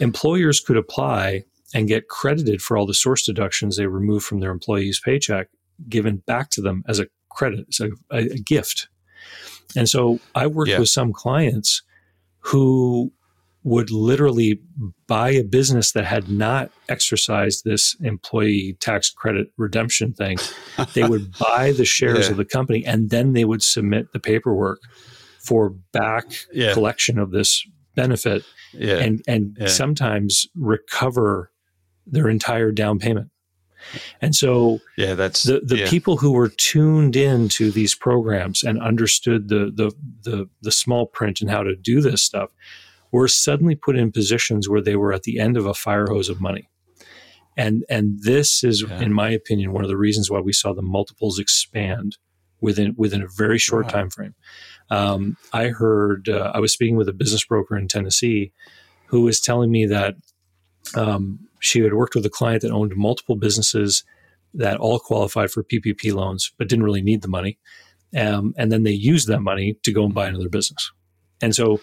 employers 0.00 0.60
could 0.60 0.76
apply 0.76 1.44
and 1.74 1.88
get 1.88 2.08
credited 2.08 2.60
for 2.60 2.76
all 2.76 2.86
the 2.86 2.94
source 2.94 3.24
deductions 3.24 3.76
they 3.76 3.86
remove 3.86 4.24
from 4.24 4.40
their 4.40 4.50
employee's 4.50 5.00
paycheck 5.00 5.48
given 5.88 6.18
back 6.26 6.50
to 6.50 6.60
them 6.60 6.84
as 6.88 7.00
a 7.00 7.06
credit, 7.30 7.66
as 7.68 7.80
a, 7.80 7.90
a, 8.10 8.38
gift. 8.38 8.88
And 9.76 9.88
so 9.88 10.20
I 10.34 10.46
worked 10.46 10.70
yeah. 10.70 10.78
with 10.78 10.88
some 10.88 11.12
clients 11.12 11.82
who 12.40 13.12
would 13.64 13.90
literally 13.90 14.60
buy 15.06 15.30
a 15.30 15.42
business 15.42 15.92
that 15.92 16.04
had 16.04 16.28
not 16.28 16.70
exercised 16.88 17.64
this 17.64 17.96
employee 18.02 18.76
tax 18.78 19.10
credit 19.10 19.48
redemption 19.56 20.12
thing. 20.12 20.38
they 20.92 21.02
would 21.02 21.36
buy 21.38 21.72
the 21.72 21.84
shares 21.84 22.26
yeah. 22.26 22.32
of 22.32 22.36
the 22.36 22.44
company 22.44 22.84
and 22.84 23.08
then 23.10 23.32
they 23.32 23.44
would 23.44 23.62
submit 23.62 24.12
the 24.12 24.20
paperwork 24.20 24.80
for 25.38 25.70
back 25.92 26.26
yeah. 26.52 26.74
collection 26.74 27.18
of 27.18 27.30
this 27.30 27.66
benefit 27.94 28.44
and 29.00 29.22
and 29.28 29.56
sometimes 29.70 30.48
recover 30.54 31.50
their 32.06 32.28
entire 32.28 32.72
down 32.72 32.98
payment. 32.98 33.30
And 34.20 34.34
so 34.34 34.80
yeah, 34.96 35.14
that's 35.14 35.44
the, 35.44 35.60
the 35.60 35.78
yeah. 35.78 35.90
people 35.90 36.16
who 36.16 36.32
were 36.32 36.48
tuned 36.48 37.16
in 37.16 37.48
to 37.50 37.70
these 37.70 37.94
programs 37.94 38.62
and 38.62 38.80
understood 38.82 39.48
the, 39.48 39.72
the 39.74 39.92
the 40.22 40.48
the 40.62 40.72
small 40.72 41.06
print 41.06 41.40
and 41.40 41.50
how 41.50 41.62
to 41.62 41.76
do 41.76 42.00
this 42.00 42.22
stuff 42.22 42.50
were 43.12 43.28
suddenly 43.28 43.76
put 43.76 43.96
in 43.96 44.10
positions 44.10 44.68
where 44.68 44.82
they 44.82 44.96
were 44.96 45.12
at 45.12 45.22
the 45.22 45.38
end 45.38 45.56
of 45.56 45.66
a 45.66 45.74
fire 45.74 46.06
hose 46.06 46.28
of 46.28 46.40
money. 46.40 46.68
And 47.56 47.84
and 47.88 48.18
this 48.22 48.64
is, 48.64 48.82
yeah. 48.82 49.00
in 49.00 49.12
my 49.12 49.30
opinion, 49.30 49.72
one 49.72 49.84
of 49.84 49.88
the 49.88 49.96
reasons 49.96 50.30
why 50.30 50.40
we 50.40 50.52
saw 50.52 50.74
the 50.74 50.82
multiples 50.82 51.38
expand 51.38 52.16
within 52.60 52.94
within 52.96 53.22
a 53.22 53.28
very 53.28 53.58
short 53.58 53.86
wow. 53.86 53.90
time 53.92 54.10
frame. 54.10 54.34
Um, 54.90 55.36
I 55.52 55.68
heard 55.68 56.28
uh, 56.28 56.50
I 56.52 56.58
was 56.58 56.72
speaking 56.72 56.96
with 56.96 57.08
a 57.08 57.12
business 57.12 57.44
broker 57.44 57.76
in 57.76 57.86
Tennessee 57.86 58.52
who 59.06 59.22
was 59.22 59.40
telling 59.40 59.70
me 59.70 59.86
that 59.86 60.16
um, 60.96 61.38
she 61.64 61.80
had 61.80 61.94
worked 61.94 62.14
with 62.14 62.26
a 62.26 62.30
client 62.30 62.62
that 62.62 62.70
owned 62.70 62.94
multiple 62.96 63.36
businesses 63.36 64.04
that 64.52 64.76
all 64.76 64.98
qualified 64.98 65.50
for 65.50 65.64
PPP 65.64 66.12
loans, 66.14 66.52
but 66.58 66.68
didn't 66.68 66.84
really 66.84 67.02
need 67.02 67.22
the 67.22 67.28
money. 67.28 67.58
um, 68.16 68.54
and 68.56 68.70
then 68.70 68.84
they 68.84 68.92
used 68.92 69.26
that 69.28 69.40
money 69.40 69.76
to 69.82 69.92
go 69.92 70.04
and 70.04 70.14
buy 70.14 70.28
another 70.28 70.48
business. 70.48 70.92
And 71.42 71.54
so 71.54 71.80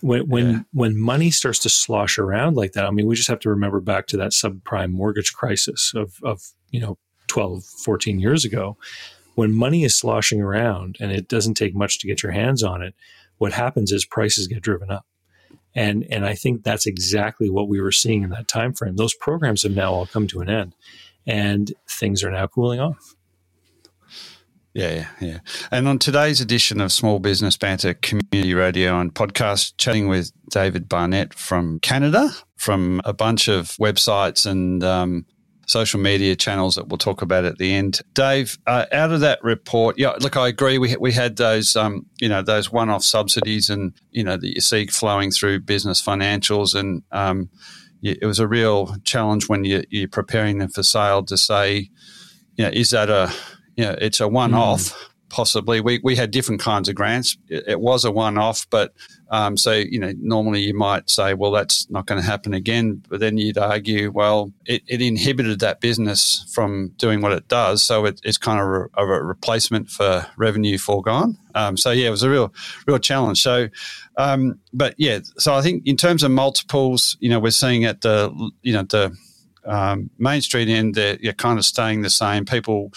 when 0.00 0.28
when 0.28 0.50
yeah. 0.50 0.58
when 0.72 1.00
money 1.00 1.30
starts 1.30 1.58
to 1.60 1.68
slosh 1.68 2.18
around 2.18 2.56
like 2.56 2.72
that, 2.72 2.84
I 2.84 2.90
mean, 2.90 3.06
we 3.06 3.16
just 3.16 3.28
have 3.28 3.40
to 3.40 3.50
remember 3.50 3.80
back 3.80 4.06
to 4.08 4.16
that 4.18 4.32
subprime 4.32 4.90
mortgage 4.90 5.32
crisis 5.32 5.92
of 5.94 6.18
of 6.22 6.42
you 6.70 6.80
know 6.80 6.98
12, 7.28 7.64
14 7.64 8.18
years 8.18 8.44
ago. 8.44 8.76
When 9.34 9.52
money 9.54 9.84
is 9.84 9.98
sloshing 9.98 10.42
around 10.42 10.98
and 11.00 11.10
it 11.10 11.26
doesn't 11.26 11.54
take 11.54 11.74
much 11.74 11.98
to 12.00 12.06
get 12.06 12.22
your 12.22 12.32
hands 12.32 12.62
on 12.62 12.82
it, 12.82 12.94
what 13.38 13.52
happens 13.52 13.90
is 13.90 14.04
prices 14.04 14.46
get 14.46 14.62
driven 14.62 14.90
up. 14.90 15.06
And 15.74 16.06
and 16.10 16.26
I 16.26 16.34
think 16.34 16.64
that's 16.64 16.86
exactly 16.86 17.48
what 17.48 17.68
we 17.68 17.80
were 17.80 17.92
seeing 17.92 18.22
in 18.22 18.30
that 18.30 18.48
time 18.48 18.74
frame. 18.74 18.96
Those 18.96 19.14
programs 19.14 19.62
have 19.62 19.72
now 19.72 19.92
all 19.92 20.06
come 20.06 20.26
to 20.28 20.40
an 20.40 20.50
end 20.50 20.74
and 21.26 21.72
things 21.88 22.22
are 22.22 22.30
now 22.30 22.46
cooling 22.46 22.80
off. 22.80 23.14
Yeah, 24.74 25.08
yeah. 25.20 25.40
And 25.70 25.86
on 25.86 25.98
today's 25.98 26.40
edition 26.40 26.80
of 26.80 26.92
Small 26.92 27.18
Business 27.18 27.58
Banter 27.58 27.92
Community 27.92 28.54
Radio 28.54 28.98
and 28.98 29.14
podcast, 29.14 29.74
chatting 29.76 30.08
with 30.08 30.32
David 30.50 30.88
Barnett 30.88 31.34
from 31.34 31.78
Canada, 31.80 32.30
from 32.56 33.02
a 33.04 33.12
bunch 33.12 33.48
of 33.48 33.68
websites 33.76 34.50
and 34.50 34.82
um, 34.82 35.26
social 35.66 36.00
media 36.00 36.36
channels 36.36 36.74
that 36.74 36.88
we'll 36.88 36.98
talk 36.98 37.22
about 37.22 37.44
at 37.44 37.58
the 37.58 37.72
end. 37.72 38.00
Dave, 38.14 38.58
uh, 38.66 38.86
out 38.92 39.12
of 39.12 39.20
that 39.20 39.42
report, 39.42 39.98
yeah, 39.98 40.10
look, 40.20 40.36
I 40.36 40.48
agree. 40.48 40.78
We 40.78 40.96
we 40.96 41.12
had 41.12 41.36
those, 41.36 41.76
um, 41.76 42.06
you 42.20 42.28
know, 42.28 42.42
those 42.42 42.72
one-off 42.72 43.04
subsidies, 43.04 43.70
and 43.70 43.92
you 44.10 44.24
know 44.24 44.36
that 44.36 44.54
you 44.54 44.60
see 44.60 44.86
flowing 44.86 45.30
through 45.30 45.60
business 45.60 46.02
financials, 46.02 46.74
and 46.74 47.02
um, 47.12 47.48
it 48.02 48.24
was 48.26 48.38
a 48.38 48.48
real 48.48 48.96
challenge 49.04 49.48
when 49.48 49.64
you, 49.64 49.84
you're 49.90 50.08
preparing 50.08 50.58
them 50.58 50.68
for 50.68 50.82
sale 50.82 51.22
to 51.24 51.36
say, 51.36 51.90
you 52.56 52.64
know, 52.64 52.70
is 52.72 52.90
that 52.90 53.08
a 53.08 53.32
you 53.76 53.84
know, 53.84 53.96
it's 54.00 54.20
a 54.20 54.28
one 54.28 54.54
off. 54.54 54.80
Mm. 54.80 55.08
Possibly, 55.28 55.80
we, 55.80 55.98
we 56.04 56.14
had 56.14 56.30
different 56.30 56.60
kinds 56.60 56.90
of 56.90 56.94
grants. 56.94 57.38
It, 57.48 57.64
it 57.66 57.80
was 57.80 58.04
a 58.04 58.10
one 58.10 58.36
off, 58.36 58.66
but 58.68 58.92
um, 59.32 59.56
so 59.56 59.72
you 59.72 59.98
know, 59.98 60.12
normally 60.18 60.60
you 60.60 60.74
might 60.74 61.08
say, 61.08 61.32
well, 61.32 61.50
that's 61.50 61.88
not 61.90 62.04
going 62.06 62.20
to 62.20 62.26
happen 62.26 62.52
again. 62.52 63.02
But 63.08 63.20
then 63.20 63.38
you'd 63.38 63.56
argue, 63.56 64.10
well, 64.12 64.52
it, 64.66 64.82
it 64.86 65.00
inhibited 65.00 65.58
that 65.60 65.80
business 65.80 66.44
from 66.54 66.88
doing 66.98 67.22
what 67.22 67.32
it 67.32 67.48
does, 67.48 67.82
so 67.82 68.04
it, 68.04 68.20
it's 68.24 68.36
kind 68.36 68.60
of 68.60 68.66
a, 68.66 69.02
a, 69.02 69.24
replacement 69.24 69.88
for 69.88 70.26
revenue 70.36 70.76
foregone. 70.76 71.38
Um, 71.54 71.78
so 71.78 71.92
yeah, 71.92 72.08
it 72.08 72.10
was 72.10 72.22
a 72.22 72.28
real 72.28 72.52
real 72.86 72.98
challenge. 72.98 73.40
So, 73.40 73.68
um, 74.18 74.60
but 74.74 74.94
yeah, 74.98 75.20
so 75.38 75.54
I 75.54 75.62
think 75.62 75.86
in 75.86 75.96
terms 75.96 76.22
of 76.22 76.30
multiples, 76.30 77.16
you 77.18 77.30
know, 77.30 77.40
we're 77.40 77.52
seeing 77.52 77.84
at 77.86 78.02
the 78.02 78.50
you 78.60 78.74
know 78.74 78.82
the 78.82 79.16
um, 79.64 80.10
Main 80.18 80.42
Street 80.42 80.68
end, 80.68 80.94
they're, 80.94 81.16
you're 81.22 81.32
kind 81.32 81.58
of 81.58 81.64
staying 81.64 82.02
the 82.02 82.10
same. 82.10 82.44
People 82.44 82.92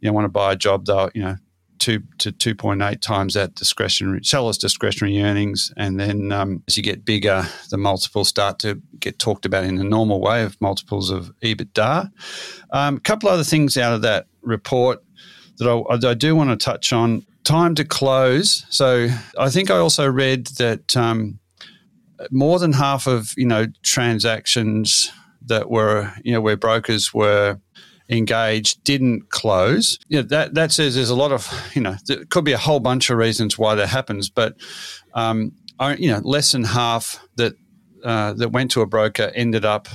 you 0.00 0.08
know, 0.08 0.12
want 0.12 0.26
to 0.26 0.28
buy 0.28 0.52
a 0.52 0.56
job, 0.56 0.84
they'll, 0.84 1.10
you 1.14 1.22
know, 1.22 1.36
two 1.82 2.00
to 2.18 2.30
2.8 2.30 3.00
times 3.00 3.34
that 3.34 3.56
discretionary 3.56 4.22
seller's 4.22 4.56
discretionary 4.56 5.20
earnings. 5.20 5.72
And 5.76 5.98
then 5.98 6.30
um, 6.30 6.62
as 6.68 6.76
you 6.76 6.82
get 6.82 7.04
bigger, 7.04 7.44
the 7.70 7.76
multiples 7.76 8.28
start 8.28 8.60
to 8.60 8.80
get 9.00 9.18
talked 9.18 9.44
about 9.44 9.64
in 9.64 9.78
a 9.78 9.84
normal 9.84 10.20
way 10.20 10.44
of 10.44 10.58
multiples 10.60 11.10
of 11.10 11.32
EBITDA. 11.42 12.08
Um, 12.70 12.96
a 12.98 13.00
couple 13.00 13.28
other 13.28 13.42
things 13.42 13.76
out 13.76 13.94
of 13.94 14.02
that 14.02 14.26
report 14.42 15.02
that 15.58 15.68
I, 15.68 16.08
I, 16.08 16.14
do 16.14 16.36
want 16.36 16.50
to 16.50 16.56
touch 16.56 16.92
on. 16.92 17.26
Time 17.42 17.74
to 17.74 17.84
close. 17.84 18.64
So 18.70 19.08
I 19.36 19.50
think 19.50 19.68
I 19.68 19.78
also 19.78 20.08
read 20.08 20.46
that 20.58 20.96
um, 20.96 21.40
more 22.30 22.60
than 22.60 22.74
half 22.74 23.08
of, 23.08 23.34
you 23.36 23.46
know, 23.46 23.66
transactions 23.82 25.10
that 25.46 25.68
were, 25.68 26.12
you 26.22 26.32
know, 26.32 26.40
where 26.40 26.56
brokers 26.56 27.12
were 27.12 27.58
engaged 28.08 28.82
didn't 28.84 29.30
close. 29.30 29.98
You 30.08 30.18
know, 30.18 30.22
that 30.28 30.54
that 30.54 30.72
says 30.72 30.94
there's 30.94 31.10
a 31.10 31.16
lot 31.16 31.32
of 31.32 31.48
you 31.74 31.82
know 31.82 31.96
there 32.06 32.24
could 32.26 32.44
be 32.44 32.52
a 32.52 32.58
whole 32.58 32.80
bunch 32.80 33.10
of 33.10 33.18
reasons 33.18 33.58
why 33.58 33.74
that 33.74 33.88
happens, 33.88 34.28
but 34.28 34.56
um, 35.14 35.52
you 35.98 36.10
know 36.10 36.20
less 36.22 36.52
than 36.52 36.64
half 36.64 37.26
that 37.36 37.54
uh, 38.04 38.32
that 38.34 38.50
went 38.50 38.70
to 38.72 38.80
a 38.80 38.86
broker 38.86 39.30
ended 39.34 39.64
up 39.64 39.88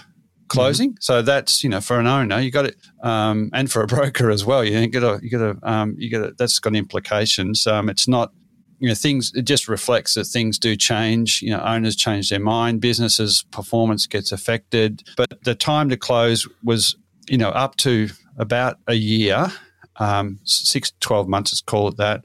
closing. 0.48 0.92
Mm-hmm. 0.92 1.02
So 1.02 1.22
that's 1.22 1.64
you 1.64 1.70
know 1.70 1.82
for 1.82 2.00
an 2.00 2.08
owner 2.08 2.40
you 2.40 2.52
got 2.52 2.66
it, 2.66 2.76
um, 3.04 3.50
and 3.54 3.72
for 3.72 3.82
a 3.82 3.88
broker 3.96 4.30
as 4.30 4.46
well. 4.46 4.64
You 4.64 4.88
got 4.88 5.20
to 5.20 5.26
you 5.26 5.30
got 5.30 5.60
to 5.62 5.70
um, 5.70 5.96
you 5.98 6.10
got 6.10 6.26
to 6.26 6.34
that's 6.38 6.60
got 6.60 6.76
implications. 6.76 7.68
Um, 7.68 7.90
it's 7.90 8.08
not 8.08 8.32
you 8.80 8.88
know 8.88 8.96
things 8.96 9.32
it 9.36 9.44
just 9.44 9.68
reflects 9.68 10.14
that 10.14 10.26
things 10.26 10.60
do 10.60 10.76
change 10.76 11.42
you 11.42 11.50
know 11.50 11.60
owners 11.62 11.96
change 11.96 12.30
their 12.30 12.40
mind 12.40 12.80
businesses 12.80 13.44
performance 13.50 14.06
gets 14.06 14.32
affected 14.32 15.04
but 15.18 15.44
the 15.44 15.56
time 15.56 15.90
to 15.90 15.98
close 15.98 16.48
was 16.64 16.96
you 17.30 17.38
know, 17.38 17.50
up 17.50 17.76
to 17.78 18.10
about 18.38 18.78
a 18.88 18.94
year, 18.94 19.52
um, 19.98 20.40
six 20.44 20.92
to 20.92 21.00
12 21.00 21.28
months, 21.28 21.52
let's 21.52 21.62
call 21.62 21.88
it 21.88 21.98
that. 21.98 22.22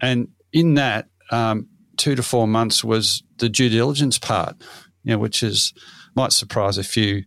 And 0.00 0.28
in 0.52 0.74
that, 0.74 1.08
um, 1.30 1.68
two 1.96 2.14
to 2.14 2.22
four 2.22 2.48
months 2.48 2.82
was 2.82 3.22
the 3.38 3.48
due 3.48 3.68
diligence 3.68 4.18
part, 4.18 4.56
you 5.04 5.12
know, 5.12 5.18
which 5.18 5.42
is 5.42 5.72
might 6.16 6.32
surprise 6.32 6.78
a 6.78 6.82
few 6.84 7.24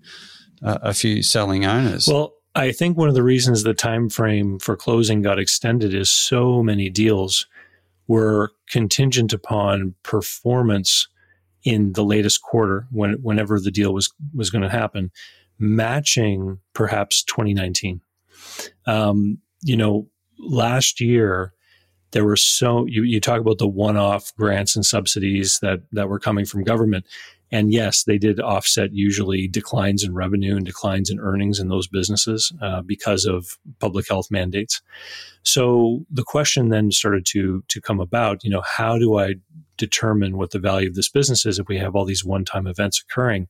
uh, 0.63 0.79
a 0.81 0.93
few 0.93 1.21
selling 1.21 1.65
owners. 1.65 2.07
Well, 2.07 2.33
I 2.55 2.71
think 2.71 2.97
one 2.97 3.09
of 3.09 3.15
the 3.15 3.23
reasons 3.23 3.63
the 3.63 3.73
time 3.73 4.09
frame 4.09 4.59
for 4.59 4.75
closing 4.75 5.21
got 5.21 5.39
extended 5.39 5.93
is 5.93 6.09
so 6.09 6.63
many 6.63 6.89
deals 6.89 7.47
were 8.07 8.51
contingent 8.69 9.33
upon 9.33 9.95
performance 10.03 11.07
in 11.63 11.93
the 11.93 12.03
latest 12.03 12.41
quarter 12.41 12.87
when 12.91 13.13
whenever 13.21 13.59
the 13.59 13.71
deal 13.71 13.93
was 13.93 14.11
was 14.33 14.49
going 14.49 14.63
to 14.63 14.69
happen 14.69 15.11
matching 15.63 16.59
perhaps 16.73 17.23
2019. 17.23 18.01
Um, 18.85 19.39
you 19.61 19.77
know, 19.77 20.09
last 20.37 20.99
year 20.99 21.53
there 22.11 22.25
were 22.25 22.35
so 22.35 22.85
you, 22.85 23.03
you 23.03 23.19
talk 23.19 23.39
about 23.39 23.57
the 23.57 23.67
one-off 23.67 24.35
grants 24.35 24.75
and 24.75 24.85
subsidies 24.85 25.59
that 25.59 25.79
that 25.93 26.09
were 26.09 26.19
coming 26.19 26.45
from 26.45 26.63
government. 26.63 27.05
And 27.51 27.71
yes 27.71 28.03
they 28.03 28.17
did 28.17 28.39
offset 28.39 28.93
usually 28.93 29.47
declines 29.47 30.03
in 30.03 30.13
revenue 30.13 30.57
and 30.57 30.65
declines 30.65 31.09
in 31.09 31.19
earnings 31.19 31.59
in 31.59 31.69
those 31.69 31.87
businesses 31.87 32.51
uh, 32.61 32.81
because 32.81 33.25
of 33.25 33.57
public 33.79 34.07
health 34.09 34.29
mandates. 34.29 34.81
So 35.43 36.05
the 36.11 36.23
question 36.23 36.69
then 36.69 36.91
started 36.91 37.25
to 37.27 37.63
to 37.69 37.81
come 37.81 38.01
about 38.01 38.43
you 38.43 38.49
know 38.49 38.61
how 38.61 38.97
do 38.97 39.17
i 39.17 39.35
determine 39.77 40.37
what 40.37 40.51
the 40.51 40.59
value 40.59 40.87
of 40.87 40.95
this 40.95 41.09
business 41.09 41.45
is 41.45 41.57
if 41.57 41.67
we 41.67 41.77
have 41.77 41.95
all 41.95 42.05
these 42.05 42.23
one-time 42.23 42.67
events 42.67 43.01
occurring? 43.01 43.47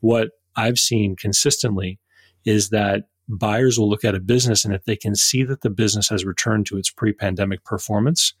What 0.00 0.30
I've 0.56 0.78
seen 0.78 1.16
consistently 1.16 1.98
is 2.44 2.70
that 2.70 3.04
buyers 3.28 3.78
will 3.78 3.88
look 3.88 4.04
at 4.04 4.14
a 4.14 4.20
business 4.20 4.64
and 4.64 4.74
if 4.74 4.84
they 4.84 4.96
can 4.96 5.14
see 5.14 5.44
that 5.44 5.60
the 5.60 5.70
business 5.70 6.08
has 6.08 6.24
returned 6.24 6.66
to 6.66 6.76
its 6.76 6.90
pre-pandemic 6.90 7.64
performance, 7.64 8.34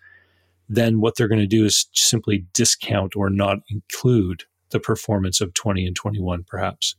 then 0.68 1.00
what 1.00 1.16
they're 1.16 1.28
going 1.28 1.40
to 1.40 1.46
do 1.46 1.64
is 1.64 1.86
simply 1.92 2.46
discount 2.54 3.14
or 3.16 3.30
not 3.30 3.58
include 3.68 4.44
the 4.70 4.80
performance 4.80 5.40
of 5.40 5.54
20 5.54 5.86
and 5.86 5.96
21 5.96 6.44
perhaps. 6.44 6.96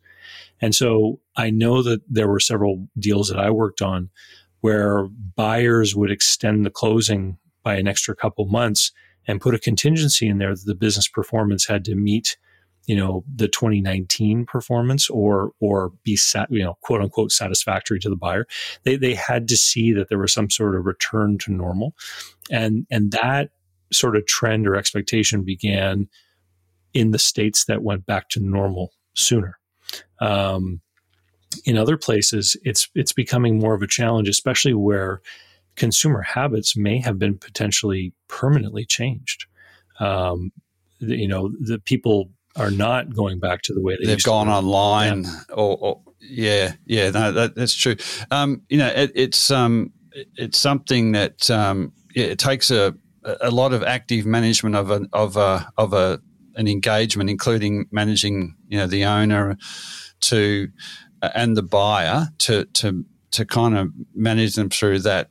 And 0.61 0.75
so 0.75 1.19
I 1.35 1.49
know 1.49 1.81
that 1.81 2.01
there 2.09 2.27
were 2.27 2.39
several 2.39 2.87
deals 2.99 3.29
that 3.29 3.39
I 3.39 3.49
worked 3.49 3.81
on 3.81 4.09
where 4.61 5.07
buyers 5.35 5.95
would 5.95 6.11
extend 6.11 6.65
the 6.65 6.69
closing 6.69 7.37
by 7.63 7.75
an 7.75 7.87
extra 7.87 8.15
couple 8.15 8.45
months 8.45 8.91
and 9.27 9.41
put 9.41 9.55
a 9.55 9.59
contingency 9.59 10.27
in 10.27 10.37
there 10.37 10.55
that 10.55 10.65
the 10.65 10.75
business 10.75 11.07
performance 11.07 11.67
had 11.67 11.85
to 11.85 11.95
meet 11.95 12.37
you 12.85 12.95
know 12.95 13.23
the 13.33 13.47
2019 13.47 14.45
performance 14.45 15.09
or 15.09 15.51
or 15.59 15.91
be 16.03 16.15
sat 16.15 16.51
you 16.51 16.63
know 16.63 16.77
quote 16.81 17.01
unquote 17.01 17.31
satisfactory 17.31 17.99
to 17.99 18.09
the 18.09 18.15
buyer. 18.15 18.47
They 18.83 18.95
they 18.95 19.15
had 19.15 19.47
to 19.49 19.57
see 19.57 19.93
that 19.93 20.09
there 20.09 20.17
was 20.17 20.33
some 20.33 20.49
sort 20.49 20.75
of 20.75 20.85
return 20.85 21.37
to 21.39 21.51
normal. 21.51 21.95
And 22.49 22.85
and 22.89 23.11
that 23.11 23.51
sort 23.91 24.15
of 24.15 24.25
trend 24.25 24.67
or 24.67 24.75
expectation 24.75 25.43
began 25.43 26.07
in 26.93 27.11
the 27.11 27.19
states 27.19 27.65
that 27.65 27.83
went 27.83 28.05
back 28.05 28.29
to 28.29 28.39
normal 28.39 28.93
sooner. 29.13 29.57
Um, 30.19 30.81
in 31.65 31.77
other 31.77 31.97
places 31.97 32.55
it's 32.63 32.87
it's 32.95 33.13
becoming 33.13 33.59
more 33.59 33.73
of 33.73 33.81
a 33.81 33.87
challenge 33.87 34.29
especially 34.29 34.73
where 34.73 35.21
consumer 35.75 36.21
habits 36.21 36.77
may 36.77 36.99
have 36.99 37.19
been 37.19 37.37
potentially 37.37 38.13
permanently 38.27 38.85
changed. 38.85 39.45
Um, 39.99 40.51
you 40.99 41.27
know 41.27 41.51
the 41.59 41.79
people 41.79 42.29
are 42.55 42.71
not 42.71 43.13
going 43.15 43.39
back 43.39 43.61
to 43.63 43.73
the 43.73 43.81
way 43.81 43.97
they 43.99 44.07
they've 44.07 44.23
gone 44.23 44.49
online 44.49 45.23
yeah. 45.23 45.39
Or, 45.49 45.77
or, 45.79 46.01
yeah 46.19 46.73
yeah 46.85 47.09
no 47.09 47.31
that, 47.31 47.55
that's 47.55 47.73
true. 47.73 47.95
Um, 48.29 48.61
you 48.69 48.77
know 48.77 48.87
it, 48.87 49.11
it's 49.15 49.51
um, 49.51 49.91
it's 50.35 50.57
something 50.57 51.13
that 51.13 51.49
um, 51.49 51.93
it 52.13 52.39
takes 52.39 52.71
a 52.71 52.95
a 53.23 53.51
lot 53.51 53.73
of 53.73 53.83
active 53.83 54.25
management 54.25 54.75
of 54.75 54.91
a 54.91 55.07
of 55.13 55.37
a 55.37 55.71
of 55.77 55.93
a 55.93 56.19
an 56.55 56.67
engagement 56.67 57.29
including 57.29 57.85
managing 57.91 58.55
you 58.67 58.77
know 58.77 58.87
the 58.87 59.05
owner 59.05 59.57
to 60.19 60.67
and 61.21 61.55
the 61.55 61.63
buyer 61.63 62.27
to 62.39 62.65
to 62.65 63.05
to 63.31 63.45
kind 63.45 63.77
of 63.77 63.89
manage 64.13 64.55
them 64.55 64.69
through 64.69 64.99
that 64.99 65.29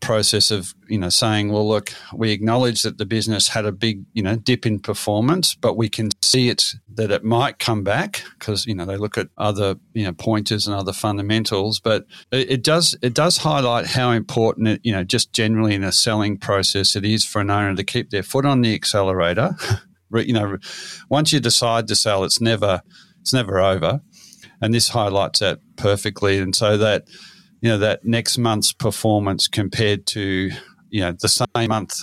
process 0.00 0.50
of 0.50 0.74
you 0.88 0.98
know 0.98 1.08
saying, 1.08 1.52
well, 1.52 1.66
look, 1.66 1.92
we 2.14 2.30
acknowledge 2.30 2.82
that 2.82 2.98
the 2.98 3.06
business 3.06 3.48
had 3.48 3.64
a 3.64 3.72
big 3.72 4.04
you 4.12 4.22
know 4.22 4.36
dip 4.36 4.66
in 4.66 4.78
performance, 4.80 5.54
but 5.54 5.76
we 5.76 5.88
can 5.88 6.10
see 6.22 6.48
it 6.48 6.74
that 6.94 7.10
it 7.10 7.24
might 7.24 7.58
come 7.58 7.82
back 7.82 8.22
because 8.38 8.66
you 8.66 8.74
know 8.74 8.84
they 8.84 8.96
look 8.96 9.18
at 9.18 9.28
other 9.36 9.76
you 9.92 10.04
know 10.04 10.12
pointers 10.12 10.66
and 10.66 10.74
other 10.74 10.92
fundamentals, 10.92 11.80
but 11.80 12.06
it, 12.30 12.50
it 12.50 12.62
does 12.62 12.96
it 13.02 13.14
does 13.14 13.38
highlight 13.38 13.86
how 13.86 14.10
important 14.10 14.68
it 14.68 14.80
you 14.84 14.92
know 14.92 15.04
just 15.04 15.32
generally 15.32 15.74
in 15.74 15.84
a 15.84 15.92
selling 15.92 16.38
process 16.38 16.96
it 16.96 17.04
is 17.04 17.24
for 17.24 17.40
an 17.40 17.50
owner 17.50 17.74
to 17.74 17.84
keep 17.84 18.10
their 18.10 18.22
foot 18.22 18.44
on 18.44 18.60
the 18.60 18.74
accelerator. 18.74 19.56
you 20.14 20.32
know, 20.32 20.56
once 21.08 21.32
you 21.32 21.40
decide 21.40 21.86
to 21.88 21.94
sell, 21.94 22.24
it's 22.24 22.40
never 22.40 22.82
it's 23.20 23.32
never 23.32 23.60
over, 23.60 24.00
and 24.60 24.72
this 24.72 24.88
highlights 24.88 25.40
that 25.40 25.60
perfectly, 25.76 26.38
and 26.38 26.54
so 26.54 26.76
that 26.76 27.04
you 27.60 27.68
know 27.68 27.78
that 27.78 28.04
next 28.04 28.38
month's 28.38 28.72
performance 28.72 29.48
compared 29.48 30.06
to 30.06 30.50
you 30.90 31.00
know 31.00 31.12
the 31.12 31.28
same 31.28 31.68
month 31.68 32.02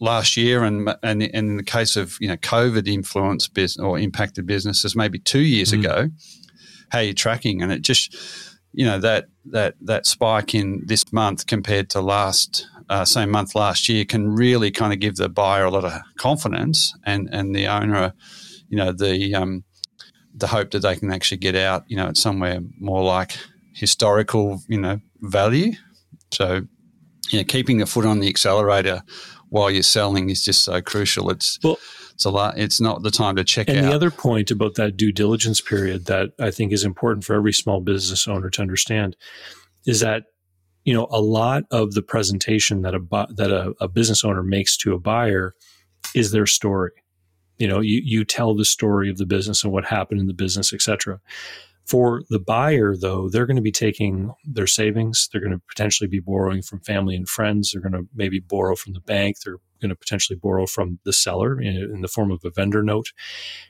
last 0.00 0.36
year 0.36 0.64
and 0.64 0.94
and, 1.02 1.22
in 1.22 1.56
the 1.56 1.62
case 1.62 1.96
of 1.96 2.16
you 2.20 2.28
know 2.28 2.36
covid 2.38 2.88
influenced 2.88 3.54
business 3.54 3.82
or 3.82 3.98
impacted 3.98 4.46
businesses 4.46 4.96
maybe 4.96 5.18
2 5.18 5.40
years 5.40 5.72
mm. 5.72 5.80
ago 5.80 6.08
how 6.90 6.98
you're 6.98 7.14
tracking 7.14 7.62
and 7.62 7.72
it 7.72 7.82
just 7.82 8.14
you 8.72 8.84
know 8.84 8.98
that 8.98 9.26
that 9.44 9.74
that 9.80 10.06
spike 10.06 10.54
in 10.54 10.82
this 10.86 11.12
month 11.12 11.46
compared 11.46 11.88
to 11.90 12.00
last 12.00 12.66
uh, 12.88 13.04
same 13.04 13.30
month 13.30 13.54
last 13.54 13.88
year 13.88 14.04
can 14.04 14.34
really 14.34 14.70
kind 14.70 14.92
of 14.92 14.98
give 14.98 15.16
the 15.16 15.28
buyer 15.28 15.64
a 15.64 15.70
lot 15.70 15.84
of 15.84 15.92
confidence 16.16 16.94
and 17.04 17.28
and 17.32 17.54
the 17.54 17.66
owner 17.66 18.12
you 18.68 18.76
know 18.76 18.92
the 18.92 19.34
um 19.34 19.64
the 20.34 20.46
hope 20.46 20.70
that 20.70 20.80
they 20.80 20.96
can 20.96 21.12
actually 21.12 21.38
get 21.38 21.54
out 21.54 21.84
you 21.88 21.96
know 21.96 22.08
at 22.08 22.16
somewhere 22.16 22.60
more 22.78 23.02
like 23.02 23.36
historical, 23.74 24.62
you 24.68 24.78
know, 24.78 25.00
value. 25.20 25.72
So, 26.32 26.62
you 27.30 27.38
know, 27.38 27.44
keeping 27.44 27.78
the 27.78 27.86
foot 27.86 28.04
on 28.04 28.20
the 28.20 28.28
accelerator 28.28 29.02
while 29.48 29.70
you're 29.70 29.82
selling 29.82 30.30
is 30.30 30.44
just 30.44 30.64
so 30.64 30.80
crucial. 30.80 31.30
It's 31.30 31.58
well, 31.62 31.78
it's 32.14 32.24
a 32.24 32.30
lot. 32.30 32.58
It's 32.58 32.80
not 32.80 33.02
the 33.02 33.10
time 33.10 33.36
to 33.36 33.44
check 33.44 33.68
and 33.68 33.78
out. 33.78 33.84
the 33.84 33.94
other 33.94 34.10
point 34.10 34.50
about 34.50 34.74
that 34.74 34.96
due 34.96 35.12
diligence 35.12 35.60
period 35.60 36.06
that 36.06 36.30
I 36.38 36.50
think 36.50 36.72
is 36.72 36.84
important 36.84 37.24
for 37.24 37.34
every 37.34 37.52
small 37.52 37.80
business 37.80 38.26
owner 38.26 38.48
to 38.50 38.62
understand 38.62 39.16
is 39.86 40.00
that 40.00 40.24
you 40.84 40.94
know 40.94 41.06
a 41.10 41.20
lot 41.20 41.64
of 41.70 41.92
the 41.92 42.02
presentation 42.02 42.82
that 42.82 42.94
a 42.94 43.00
that 43.34 43.50
a, 43.50 43.74
a 43.80 43.88
business 43.88 44.24
owner 44.24 44.42
makes 44.42 44.76
to 44.78 44.94
a 44.94 44.98
buyer 44.98 45.54
is 46.14 46.32
their 46.32 46.46
story. 46.46 46.92
You 47.58 47.68
know, 47.68 47.80
you 47.80 48.00
you 48.04 48.24
tell 48.24 48.54
the 48.54 48.64
story 48.64 49.10
of 49.10 49.18
the 49.18 49.26
business 49.26 49.64
and 49.64 49.72
what 49.72 49.84
happened 49.84 50.20
in 50.20 50.26
the 50.26 50.34
business, 50.34 50.72
etc. 50.72 51.20
For 51.84 52.22
the 52.30 52.38
buyer, 52.38 52.96
though, 52.96 53.28
they're 53.28 53.46
going 53.46 53.56
to 53.56 53.62
be 53.62 53.72
taking 53.72 54.32
their 54.44 54.66
savings. 54.66 55.28
They're 55.30 55.40
going 55.40 55.52
to 55.52 55.62
potentially 55.68 56.08
be 56.08 56.20
borrowing 56.20 56.62
from 56.62 56.80
family 56.80 57.16
and 57.16 57.28
friends. 57.28 57.72
They're 57.72 57.82
going 57.82 57.92
to 57.92 58.08
maybe 58.14 58.38
borrow 58.38 58.76
from 58.76 58.92
the 58.92 59.00
bank. 59.00 59.40
They're 59.40 59.58
going 59.80 59.90
to 59.90 59.96
potentially 59.96 60.38
borrow 60.40 60.66
from 60.66 61.00
the 61.04 61.12
seller 61.12 61.60
in, 61.60 61.76
in 61.76 62.00
the 62.00 62.08
form 62.08 62.30
of 62.30 62.40
a 62.44 62.50
vendor 62.50 62.82
note. 62.82 63.12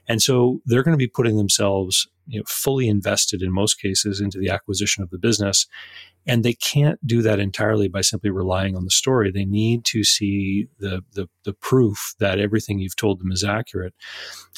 And 0.07 0.23
so 0.23 0.61
they're 0.67 0.83
going 0.83 0.93
to 0.93 0.99
be 0.99 1.09
putting 1.09 1.39
themselves 1.39 2.07
you 2.27 2.41
know, 2.41 2.45
fully 2.47 2.89
invested 2.89 3.43
in 3.43 3.53
most 3.53 3.81
cases 3.81 4.21
into 4.21 4.39
the 4.39 4.51
acquisition 4.51 5.03
of 5.03 5.11
the 5.11 5.19
business. 5.19 5.67
And 6.25 6.45
they 6.45 6.53
can't 6.53 7.05
do 7.05 7.21
that 7.23 7.41
entirely 7.41 7.89
by 7.89 8.01
simply 8.01 8.31
relying 8.31 8.77
on 8.77 8.85
the 8.85 8.91
story. 8.91 9.33
They 9.33 9.45
need 9.45 9.85
to 9.87 10.05
see 10.05 10.69
the, 10.79 11.03
the, 11.15 11.29
the 11.45 11.53
proof 11.53 12.15
that 12.21 12.39
everything 12.39 12.79
you've 12.79 12.95
told 12.95 13.19
them 13.19 13.33
is 13.33 13.43
accurate. 13.43 13.93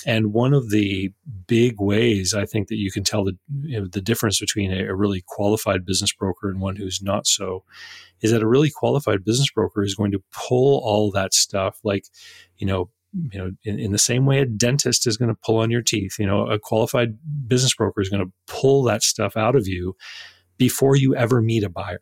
And 0.04 0.34
one 0.34 0.52
of 0.52 0.68
the 0.68 1.10
big 1.46 1.80
ways 1.80 2.34
I 2.34 2.44
think 2.44 2.68
that 2.68 2.76
you 2.76 2.92
can 2.92 3.02
tell 3.02 3.24
the, 3.24 3.38
you 3.62 3.80
know, 3.80 3.86
the 3.86 4.02
difference 4.02 4.38
between 4.38 4.72
a, 4.72 4.84
a 4.88 4.94
really 4.94 5.22
qualified 5.26 5.86
business 5.86 6.12
broker 6.12 6.50
and 6.50 6.60
one 6.60 6.76
who's 6.76 7.00
not 7.02 7.26
so 7.26 7.64
is 8.20 8.30
that 8.30 8.42
a 8.42 8.48
really 8.48 8.70
qualified 8.70 9.24
business 9.24 9.50
broker 9.50 9.82
is 9.82 9.94
going 9.94 10.12
to 10.12 10.22
pull 10.32 10.82
all 10.84 11.10
that 11.12 11.32
stuff 11.32 11.78
like, 11.82 12.04
you 12.58 12.66
know, 12.66 12.90
you 13.30 13.38
know, 13.38 13.50
in, 13.64 13.78
in, 13.78 13.92
the 13.92 13.98
same 13.98 14.26
way 14.26 14.40
a 14.40 14.46
dentist 14.46 15.06
is 15.06 15.16
going 15.16 15.28
to 15.28 15.40
pull 15.44 15.58
on 15.58 15.70
your 15.70 15.82
teeth, 15.82 16.16
you 16.18 16.26
know, 16.26 16.46
a 16.46 16.58
qualified 16.58 17.16
business 17.46 17.74
broker 17.74 18.00
is 18.00 18.08
going 18.08 18.24
to 18.24 18.32
pull 18.46 18.82
that 18.84 19.02
stuff 19.02 19.36
out 19.36 19.54
of 19.54 19.68
you 19.68 19.96
before 20.56 20.96
you 20.96 21.14
ever 21.14 21.40
meet 21.40 21.62
a 21.62 21.68
buyer 21.68 22.00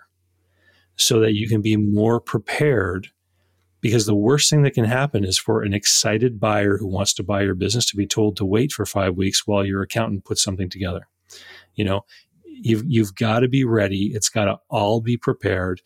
so 0.97 1.21
that 1.21 1.35
you 1.35 1.49
can 1.49 1.61
be 1.61 1.77
more 1.77 2.21
prepared 2.21 3.09
because 3.81 4.07
the 4.07 4.15
worst 4.15 4.49
thing 4.49 4.63
that 4.63 4.75
can 4.75 4.85
happen 4.85 5.25
is 5.25 5.39
for 5.39 5.63
an 5.63 5.75
excited 5.75 6.39
buyer 6.39 6.79
who 6.79 6.87
wants 6.87 7.13
to 7.15 7.23
buy 7.23 7.43
your 7.43 7.55
business 7.55 7.85
to 7.87 7.97
be 7.97 8.07
told 8.07 8.37
to 8.37 8.45
wait 8.45 8.73
for 8.73 8.87
5 8.87 9.17
weeks 9.17 9.47
while 9.47 9.67
your 9.67 9.83
accountant 9.83 10.25
puts 10.25 10.43
something 10.43 10.71
together. 10.71 11.09
You 11.75 11.85
know 11.85 12.05
you've 12.63 12.85
you've 12.87 13.15
got 13.15 13.41
to 13.41 13.49
be 13.49 13.65
ready. 13.65 14.13
It's 14.15 14.29
got 14.29 14.45
to 14.47 14.59
all 14.69 15.01
be 15.01 15.17
prepared 15.17 15.83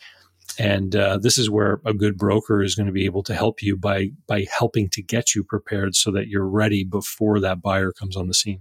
and 0.58 0.96
uh, 0.96 1.18
this 1.18 1.38
is 1.38 1.50
where 1.50 1.80
a 1.84 1.92
good 1.92 2.16
broker 2.16 2.62
is 2.62 2.74
going 2.74 2.86
to 2.86 2.92
be 2.92 3.04
able 3.04 3.22
to 3.22 3.34
help 3.34 3.62
you 3.62 3.76
by 3.76 4.10
by 4.26 4.46
helping 4.56 4.88
to 4.90 5.02
get 5.02 5.34
you 5.34 5.44
prepared 5.44 5.94
so 5.94 6.10
that 6.10 6.28
you're 6.28 6.48
ready 6.48 6.84
before 6.84 7.40
that 7.40 7.62
buyer 7.62 7.92
comes 7.92 8.16
on 8.16 8.28
the 8.28 8.34
scene 8.34 8.60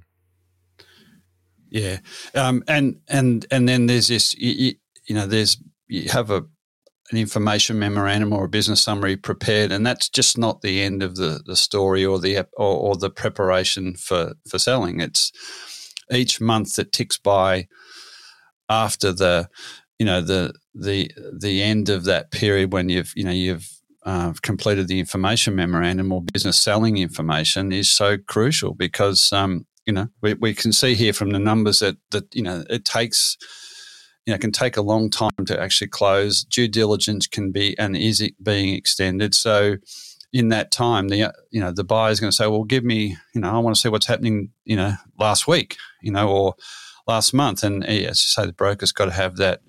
yeah, 1.75 1.97
um, 2.34 2.63
and 2.69 3.01
and 3.10 3.45
and 3.51 3.67
then 3.67 3.88
there's 3.88 4.08
this. 4.08 4.34
You, 4.36 4.75
you 5.08 5.13
know, 5.13 5.27
there's 5.27 5.62
you 5.88 6.10
have 6.10 6.31
a 6.31 6.45
an 7.12 7.17
information 7.17 7.77
memorandum 7.77 8.31
or 8.31 8.45
a 8.45 8.49
business 8.49 8.81
summary 8.81 9.17
prepared, 9.17 9.73
and 9.73 9.86
that's 9.86 10.08
just 10.08 10.38
not 10.38 10.62
the 10.62 10.81
end 10.81 11.03
of 11.03 11.17
the, 11.17 11.41
the 11.45 11.58
story 11.58 12.05
or 12.05 12.17
the 12.17 12.39
or, 12.53 12.77
or 12.77 12.95
the 12.95 13.10
preparation 13.10 13.95
for 13.95 14.36
for 14.49 14.58
selling. 14.58 15.01
It's 15.01 15.34
each 16.10 16.39
month 16.39 16.75
that 16.75 16.93
ticks 16.93 17.17
by 17.17 17.67
after 18.69 19.12
the 19.12 19.49
you 19.99 20.05
know 20.05 20.21
the 20.21 20.53
the 20.73 21.12
the 21.38 21.62
end 21.62 21.89
of 21.89 22.05
that 22.05 22.31
period 22.31 22.73
when 22.73 22.89
you've 22.89 23.13
you 23.15 23.23
know 23.23 23.31
you've 23.31 23.69
uh, 24.05 24.34
completed 24.43 24.88
the 24.88 24.99
information 24.99 25.55
memorandum 25.55 26.12
or 26.12 26.21
business 26.21 26.62
selling 26.62 26.97
information 26.97 27.71
is 27.71 27.91
so 27.91 28.17
crucial 28.17 28.75
because 28.75 29.34
um, 29.34 29.65
you 29.86 29.93
know, 29.93 30.08
we, 30.21 30.34
we 30.36 30.53
can 30.53 30.71
see 30.71 30.95
here 30.95 31.13
from 31.13 31.31
the 31.31 31.39
numbers 31.39 31.79
that 31.79 31.97
that 32.12 32.34
you 32.36 32.41
know 32.41 32.63
it 32.69 32.86
takes 32.86 33.38
you 34.25 34.34
know, 34.34 34.39
can 34.39 34.51
take 34.51 34.75
a 34.75 34.81
long 34.81 35.12
time 35.12 35.45
to 35.45 35.60
actually 35.60 35.88
close. 35.88 36.43
Due 36.43 36.67
diligence 36.67 37.27
can 37.27 37.51
be 37.51 37.77
and 37.77 37.95
is 37.95 38.21
it 38.21 38.34
being 38.43 38.73
extended. 38.73 39.36
So, 39.36 39.75
in 40.34 40.49
that 40.49 40.71
time, 40.71 41.10
the 41.10 41.31
you 41.51 41.62
know 41.62 41.71
the 41.71 41.84
buyer 41.84 42.12
is 42.12 42.19
going 42.19 42.31
to 42.31 42.36
say, 42.36 42.47
"Well, 42.47 42.63
give 42.63 42.84
me, 42.84 43.15
you 43.34 43.41
know, 43.41 43.51
I 43.51 43.60
want 43.60 43.75
to 43.75 43.81
see 43.81 43.89
what's 43.89 44.08
happening, 44.08 44.49
you 44.65 44.75
know, 44.75 44.95
last 45.19 45.47
week, 45.47 45.77
you 46.01 46.12
know, 46.12 46.29
or 46.29 46.55
last 47.08 47.34
month." 47.34 47.63
And 47.63 47.86
as 47.86 47.97
you 47.97 48.13
say, 48.15 48.45
the 48.45 48.53
broker's 48.53 48.91
got 48.91 49.05
to 49.05 49.12
have 49.12 49.38
that 49.38 49.62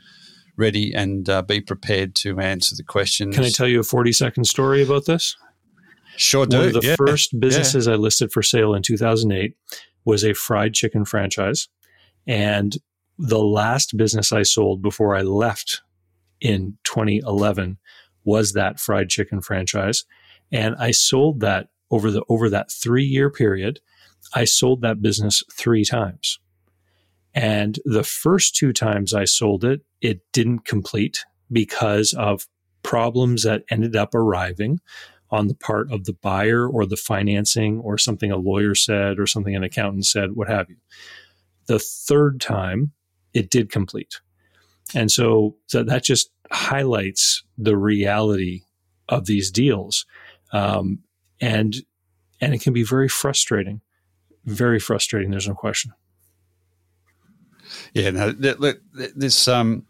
ready 0.57 0.95
and 0.95 1.29
uh, 1.29 1.43
be 1.43 1.61
prepared 1.61 2.15
to 2.17 2.39
answer 2.41 2.75
the 2.77 2.83
questions. 2.83 3.35
Can 3.35 3.45
I 3.45 3.51
tell 3.51 3.69
you 3.69 3.81
a 3.81 3.85
forty 3.85 4.13
second 4.13 4.45
story 4.45 4.83
about 4.83 5.07
this? 5.07 5.37
Sure, 6.17 6.47
do. 6.47 6.59
One 6.59 6.67
of 6.69 6.73
the 6.75 6.81
yeah. 6.83 6.97
first 6.97 7.39
businesses 7.39 7.87
yeah. 7.87 7.93
I 7.93 7.97
listed 7.97 8.33
for 8.33 8.43
sale 8.43 8.75
in 8.75 8.83
two 8.83 8.97
thousand 8.97 9.33
eight 9.33 9.57
was 10.07 10.25
a 10.25 10.33
fried 10.33 10.73
chicken 10.73 11.05
franchise. 11.05 11.69
And 12.27 12.77
the 13.19 13.39
last 13.39 13.97
business 13.97 14.33
I 14.33 14.43
sold 14.43 14.81
before 14.81 15.15
I 15.15 15.23
left 15.23 15.83
in 16.41 16.79
2011 16.85 17.79
was 18.25 18.53
that 18.53 18.81
fried 18.81 19.09
chicken 19.09 19.41
franchise. 19.41 20.05
And 20.53 20.75
I 20.77 20.93
sold 20.93 21.41
that 21.41 21.69
over 21.91 22.11
the 22.11 22.23
over 22.29 22.49
that 22.51 22.69
3-year 22.69 23.31
period. 23.31 23.81
I 24.35 24.45
sold 24.45 24.83
that 24.83 25.03
business 25.03 25.43
3 25.53 25.85
times. 25.85 26.39
And 27.37 27.79
the 27.85 28.03
first 28.03 28.57
two 28.57 28.73
times 28.73 29.13
I 29.13 29.27
sold 29.27 29.63
it, 29.63 29.83
it 30.01 30.21
didn't 30.33 30.65
complete 30.65 31.25
because 31.53 32.15
of 32.15 32.47
problems 32.83 33.43
that 33.43 33.63
ended 33.71 33.95
up 33.95 34.15
arriving 34.15 34.81
on 35.31 35.49
the 35.49 35.55
part 35.55 35.93
of 35.93 36.05
the 36.05 36.15
buyer 36.15 36.67
or 36.67 36.87
the 36.87 36.97
financing 36.97 37.79
or 37.81 37.99
something 37.99 38.33
a 38.33 38.37
lawyer 38.39 38.75
said 38.75 39.19
or 39.19 39.27
something 39.27 39.55
an 39.55 39.63
accountant 39.63 40.07
said, 40.07 40.33
what 40.33 40.49
have 40.49 40.71
you. 40.71 40.77
The 41.67 41.79
third 41.79 42.41
time, 42.41 42.93
it 43.35 43.51
did 43.51 43.71
complete. 43.71 44.21
And 44.95 45.11
so, 45.11 45.57
so 45.67 45.83
that 45.83 46.05
just 46.05 46.31
highlights 46.51 47.45
the 47.59 47.77
reality 47.77 48.63
of 49.09 49.27
these 49.27 49.51
deals. 49.51 50.07
Um, 50.53 51.01
and 51.41 51.77
and 52.41 52.55
it 52.55 52.61
can 52.61 52.73
be 52.73 52.83
very 52.83 53.09
frustrating, 53.09 53.81
very 54.45 54.79
frustrating. 54.79 55.31
There's 55.31 55.49
no 55.49 55.55
question. 55.55 55.93
Yeah, 57.97 58.11
no, 58.11 58.35
look, 58.39 58.83
this 58.93 59.49
um, 59.49 59.87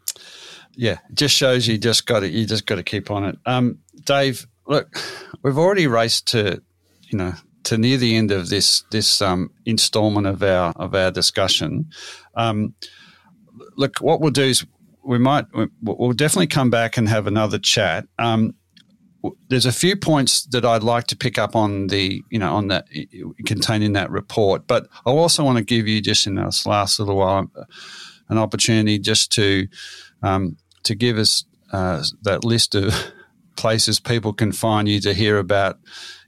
yeah, 0.77 0.99
just 1.13 1.35
shows 1.35 1.67
you 1.67 1.77
just 1.77 2.05
got 2.05 2.21
to 2.21 2.29
you 2.29 2.45
just 2.45 2.65
got 2.65 2.75
to 2.75 2.83
keep 2.83 3.11
on 3.11 3.25
it. 3.25 3.37
Um, 3.45 3.79
Dave, 4.05 4.47
look, 4.65 4.97
we've 5.43 5.57
already 5.57 5.87
raced 5.87 6.27
to, 6.29 6.61
you 7.01 7.17
know, 7.17 7.33
to 7.65 7.77
near 7.77 7.97
the 7.97 8.15
end 8.15 8.31
of 8.31 8.47
this 8.47 8.85
this 8.91 9.21
um, 9.21 9.51
installment 9.65 10.25
of 10.25 10.41
our 10.41 10.71
of 10.77 10.95
our 10.95 11.11
discussion. 11.11 11.89
Um, 12.35 12.75
look, 13.75 13.97
what 13.97 14.21
we'll 14.21 14.31
do 14.31 14.43
is 14.43 14.65
we 15.03 15.17
might 15.17 15.47
we'll 15.81 16.13
definitely 16.13 16.47
come 16.47 16.69
back 16.69 16.95
and 16.95 17.09
have 17.09 17.27
another 17.27 17.59
chat. 17.59 18.07
Um, 18.17 18.55
there's 19.49 19.65
a 19.65 19.71
few 19.71 19.95
points 19.95 20.43
that 20.47 20.65
I'd 20.65 20.83
like 20.83 21.07
to 21.07 21.15
pick 21.15 21.37
up 21.37 21.55
on 21.55 21.87
the 21.87 22.23
you 22.29 22.39
know 22.39 22.55
on 22.55 22.67
that 22.67 22.87
contained 23.45 23.83
in 23.83 23.93
that 23.93 24.11
report, 24.11 24.67
but 24.67 24.87
I 25.05 25.11
also 25.11 25.43
want 25.43 25.57
to 25.57 25.63
give 25.63 25.87
you 25.87 26.01
just 26.01 26.27
in 26.27 26.35
this 26.35 26.65
last 26.65 26.99
little 26.99 27.17
while 27.17 27.51
an 28.29 28.37
opportunity 28.37 28.99
just 28.99 29.31
to 29.33 29.67
um, 30.23 30.57
to 30.83 30.95
give 30.95 31.17
us 31.17 31.45
uh, 31.71 32.03
that 32.23 32.43
list 32.43 32.75
of 32.75 32.93
places 33.55 33.99
people 33.99 34.33
can 34.33 34.51
find 34.51 34.87
you 34.87 34.99
to 35.01 35.13
hear 35.13 35.37
about, 35.37 35.79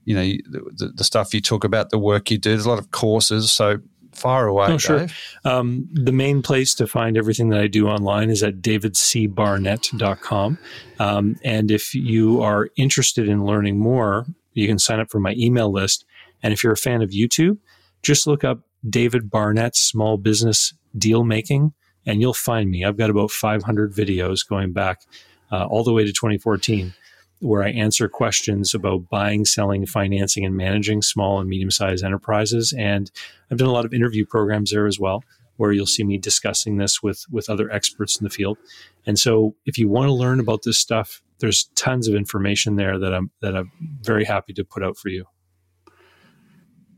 you 0.04 0.14
know, 0.14 0.22
the, 0.22 0.92
the, 0.94 1.04
stuff 1.04 1.32
you 1.32 1.40
talk 1.40 1.64
about, 1.64 1.90
the 1.90 1.98
work 1.98 2.30
you 2.30 2.38
do. 2.38 2.50
There's 2.50 2.66
a 2.66 2.68
lot 2.68 2.78
of 2.78 2.90
courses. 2.90 3.50
So 3.52 3.78
far 4.20 4.46
away. 4.46 4.66
Oh, 4.68 4.78
sure. 4.78 5.06
Um, 5.44 5.88
the 5.92 6.12
main 6.12 6.42
place 6.42 6.74
to 6.74 6.86
find 6.86 7.16
everything 7.16 7.48
that 7.50 7.60
I 7.60 7.66
do 7.66 7.88
online 7.88 8.30
is 8.30 8.42
at 8.42 8.60
davidcbarnett.com. 8.60 10.58
Um, 10.98 11.36
and 11.44 11.70
if 11.70 11.94
you 11.94 12.42
are 12.42 12.68
interested 12.76 13.28
in 13.28 13.44
learning 13.44 13.78
more, 13.78 14.26
you 14.52 14.66
can 14.66 14.78
sign 14.78 15.00
up 15.00 15.10
for 15.10 15.20
my 15.20 15.34
email 15.36 15.72
list. 15.72 16.04
And 16.42 16.52
if 16.52 16.62
you're 16.62 16.72
a 16.72 16.76
fan 16.76 17.02
of 17.02 17.10
YouTube, 17.10 17.58
just 18.02 18.26
look 18.26 18.44
up 18.44 18.60
David 18.88 19.30
Barnett 19.30 19.76
Small 19.76 20.16
Business 20.16 20.74
Deal 20.96 21.24
Making, 21.24 21.72
and 22.06 22.20
you'll 22.20 22.34
find 22.34 22.70
me. 22.70 22.84
I've 22.84 22.96
got 22.96 23.10
about 23.10 23.30
500 23.30 23.92
videos 23.92 24.46
going 24.46 24.72
back 24.72 25.02
uh, 25.52 25.66
all 25.66 25.84
the 25.84 25.92
way 25.92 26.04
to 26.04 26.12
2014 26.12 26.94
where 27.40 27.62
I 27.62 27.70
answer 27.70 28.08
questions 28.08 28.74
about 28.74 29.08
buying, 29.08 29.44
selling, 29.44 29.86
financing, 29.86 30.44
and 30.44 30.56
managing 30.56 31.02
small 31.02 31.40
and 31.40 31.48
medium 31.48 31.70
sized 31.70 32.04
enterprises. 32.04 32.72
And 32.76 33.10
I've 33.50 33.58
done 33.58 33.68
a 33.68 33.72
lot 33.72 33.84
of 33.84 33.94
interview 33.94 34.24
programs 34.26 34.70
there 34.70 34.86
as 34.86 35.00
well, 35.00 35.24
where 35.56 35.72
you'll 35.72 35.86
see 35.86 36.04
me 36.04 36.18
discussing 36.18 36.76
this 36.76 37.02
with, 37.02 37.24
with 37.30 37.50
other 37.50 37.70
experts 37.70 38.18
in 38.18 38.24
the 38.24 38.30
field. 38.30 38.58
And 39.06 39.18
so 39.18 39.54
if 39.66 39.78
you 39.78 39.88
want 39.88 40.08
to 40.08 40.12
learn 40.12 40.40
about 40.40 40.62
this 40.62 40.78
stuff, 40.78 41.22
there's 41.40 41.64
tons 41.74 42.06
of 42.06 42.14
information 42.14 42.76
there 42.76 42.98
that 42.98 43.14
I'm 43.14 43.30
that 43.40 43.56
I'm 43.56 43.72
very 44.02 44.24
happy 44.24 44.52
to 44.52 44.64
put 44.64 44.84
out 44.84 44.98
for 44.98 45.08
you. 45.08 45.24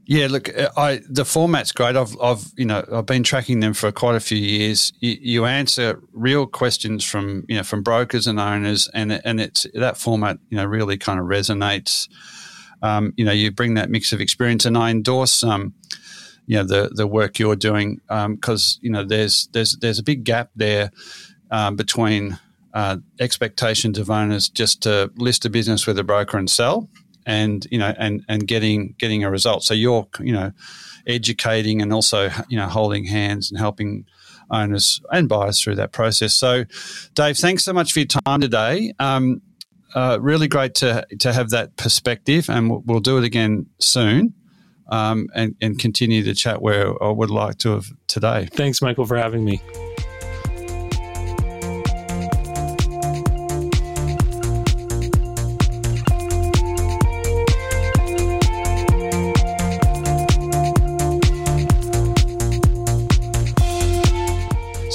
Yeah, 0.05 0.27
look, 0.29 0.49
uh, 0.57 0.71
I 0.77 1.01
the 1.09 1.25
format's 1.25 1.71
great. 1.71 1.95
I've, 1.95 2.21
I've, 2.21 2.45
you 2.57 2.65
know, 2.65 2.85
I've 2.93 3.07
been 3.07 3.23
tracking 3.23 3.61
them 3.61 3.73
for 3.73 3.93
quite 3.93 4.17
a 4.17 4.21
few 4.21 4.38
years. 4.38 4.93
You, 4.99 5.17
you, 5.21 5.45
answer 5.45 6.01
real 6.12 6.47
questions 6.47 7.05
from, 7.05 7.45
you 7.49 7.57
know, 7.57 7.62
from 7.62 7.83
brokers 7.83 8.27
and 8.27 8.41
owners, 8.41 8.88
and 8.93 9.12
and 9.25 9.41
it's 9.41 9.67
that 9.75 9.97
format, 9.97 10.38
you 10.51 10.57
know, 10.57 10.65
really 10.65 10.99
kind 10.99 11.21
of 11.21 11.27
resonates. 11.27 12.09
Um, 12.83 13.15
you 13.17 13.25
know, 13.25 13.33
you 13.33 13.53
bring 13.53 13.75
that 13.75 13.91
mix 13.91 14.12
of 14.12 14.21
experience, 14.21 14.65
and 14.65 14.77
I 14.77 14.91
endorse, 14.91 15.45
um, 15.45 15.75
you 16.47 16.57
know, 16.57 16.65
the 16.65 16.91
the 16.93 17.07
work 17.07 17.38
you're 17.38 17.55
doing 17.55 18.01
because 18.09 18.79
um, 18.79 18.81
you 18.83 18.91
know 18.91 19.05
there's 19.05 19.49
there's 19.53 19.77
there's 19.77 20.01
a 20.01 20.05
big 20.05 20.25
gap 20.25 20.51
there 20.57 20.91
um, 21.53 21.77
between 21.77 22.41
uh, 22.75 22.97
expectations 23.21 23.99
of 23.99 24.11
owners 24.11 24.49
just 24.49 24.83
to 24.83 25.12
list 25.17 25.45
a 25.45 25.51
business 25.51 25.87
with 25.87 25.99
a 25.99 26.05
broker 26.05 26.38
and 26.38 26.51
sell 26.51 26.88
and 27.27 27.67
you 27.71 27.79
know 27.79 27.95
and 27.99 28.25
and 28.29 28.47
getting 28.47 28.95
getting 28.99 29.25
a 29.25 29.31
result. 29.31 29.65
So 29.65 29.75
you're 29.75 30.07
you 30.21 30.33
know 30.33 30.53
educating 31.07 31.83
and 31.83 31.93
also 31.93 32.31
you 32.49 32.57
know 32.57 32.69
holding 32.69 33.05
hands 33.05 33.51
and 33.51 33.59
helping 33.59 34.07
owners 34.51 35.01
and 35.11 35.29
buyers 35.29 35.61
through 35.61 35.77
that 35.77 35.93
process. 35.93 36.35
So, 36.35 36.65
Dave, 37.15 37.37
thanks 37.39 37.65
so 37.65 37.73
much 37.73 37.93
for 37.93 38.01
your 38.01 38.07
time 38.07 38.41
today. 38.41 38.93
Um, 38.99 39.41
uh, 39.95 40.19
really 40.21 40.49
great 40.49 40.75
to 40.77 41.07
to 41.21 41.33
have 41.33 41.51
that 41.51 41.77
perspective, 41.77 42.49
and 42.49 42.71
we'll, 42.71 42.83
we'll 42.87 43.01
do 43.01 43.19
it 43.19 43.25
again 43.25 43.67
soon. 43.79 44.35
Um, 44.89 45.29
and, 45.35 45.55
and 45.63 45.79
continue 45.79 46.23
to 46.25 46.35
chat 46.35 46.61
where 46.61 47.03
I 47.03 47.09
would 47.09 47.31
like 47.31 47.57
to 47.59 47.71
have 47.71 47.87
today. 48.09 48.49
Thanks, 48.53 48.83
Michael, 48.83 49.07
for 49.07 49.17
having 49.17 49.43
me. 49.43 49.63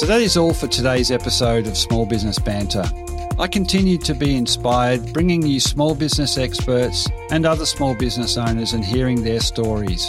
That 0.05 0.21
is 0.21 0.37
all 0.37 0.53
for 0.53 0.67
today's 0.67 1.09
episode 1.09 1.65
of 1.65 1.75
Small 1.75 2.05
Business 2.05 2.37
Banter. 2.37 2.83
I 3.39 3.47
continue 3.47 3.97
to 3.97 4.13
be 4.13 4.35
inspired 4.35 5.11
bringing 5.11 5.41
you 5.41 5.59
small 5.59 5.95
business 5.95 6.37
experts 6.37 7.07
and 7.31 7.47
other 7.47 7.65
small 7.65 7.95
business 7.95 8.37
owners 8.37 8.73
and 8.73 8.85
hearing 8.85 9.23
their 9.23 9.39
stories. 9.39 10.07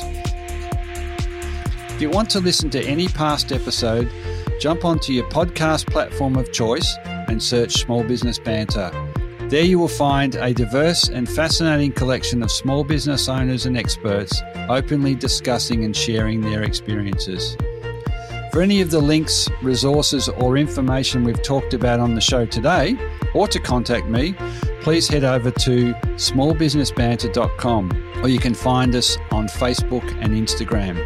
If 1.89 2.03
you 2.03 2.11
want 2.11 2.29
to 2.31 2.41
listen 2.41 2.69
to 2.71 2.85
any 2.85 3.09
past 3.09 3.51
episode, 3.51 4.11
jump 4.61 4.85
onto 4.85 5.15
your 5.15 5.25
podcast 5.31 5.87
platform 5.91 6.37
of 6.37 6.53
choice 6.53 6.95
and 7.07 7.43
search 7.43 7.73
Small 7.73 8.05
Business 8.05 8.39
Banter. 8.39 8.91
There 9.49 9.65
you 9.65 9.79
will 9.79 9.89
find 9.89 10.35
a 10.35 10.53
diverse 10.53 11.09
and 11.09 11.27
fascinating 11.27 11.93
collection 11.93 12.43
of 12.43 12.51
small 12.51 12.85
business 12.85 13.27
owners 13.27 13.65
and 13.65 13.79
experts 13.79 14.43
openly 14.69 15.15
discussing 15.15 15.85
and 15.85 15.97
sharing 15.97 16.43
their 16.43 16.63
experiences. 16.63 17.57
For 18.59 18.63
any 18.63 18.81
of 18.81 18.91
the 18.91 18.99
links, 18.99 19.49
resources, 19.63 20.29
or 20.29 20.59
information 20.59 21.23
we've 21.23 21.41
talked 21.45 21.75
about 21.75 22.01
on 22.01 22.17
the 22.17 22.21
show 22.21 22.45
today, 22.45 22.99
or 23.33 23.47
to 23.47 23.61
contact 23.61 24.09
me, 24.09 24.35
please 24.81 25.07
head 25.07 25.23
over 25.23 25.53
to 25.53 25.95
smallbusinessbanter.com 25.95 28.21
or 28.21 28.29
you 28.29 28.41
can 28.41 28.55
find 28.55 28.97
us 28.97 29.17
on 29.31 29.47
Facebook 29.47 30.03
and 30.21 30.35
Instagram. 30.35 31.01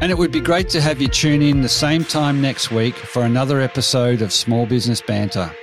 And 0.00 0.10
it 0.10 0.16
would 0.16 0.32
be 0.32 0.40
great 0.40 0.70
to 0.70 0.80
have 0.80 1.02
you 1.02 1.08
tune 1.08 1.42
in 1.42 1.60
the 1.60 1.68
same 1.68 2.06
time 2.06 2.40
next 2.40 2.70
week 2.70 2.94
for 2.94 3.24
another 3.24 3.60
episode 3.60 4.22
of 4.22 4.32
Small 4.32 4.64
Business 4.64 5.02
Banter. 5.02 5.54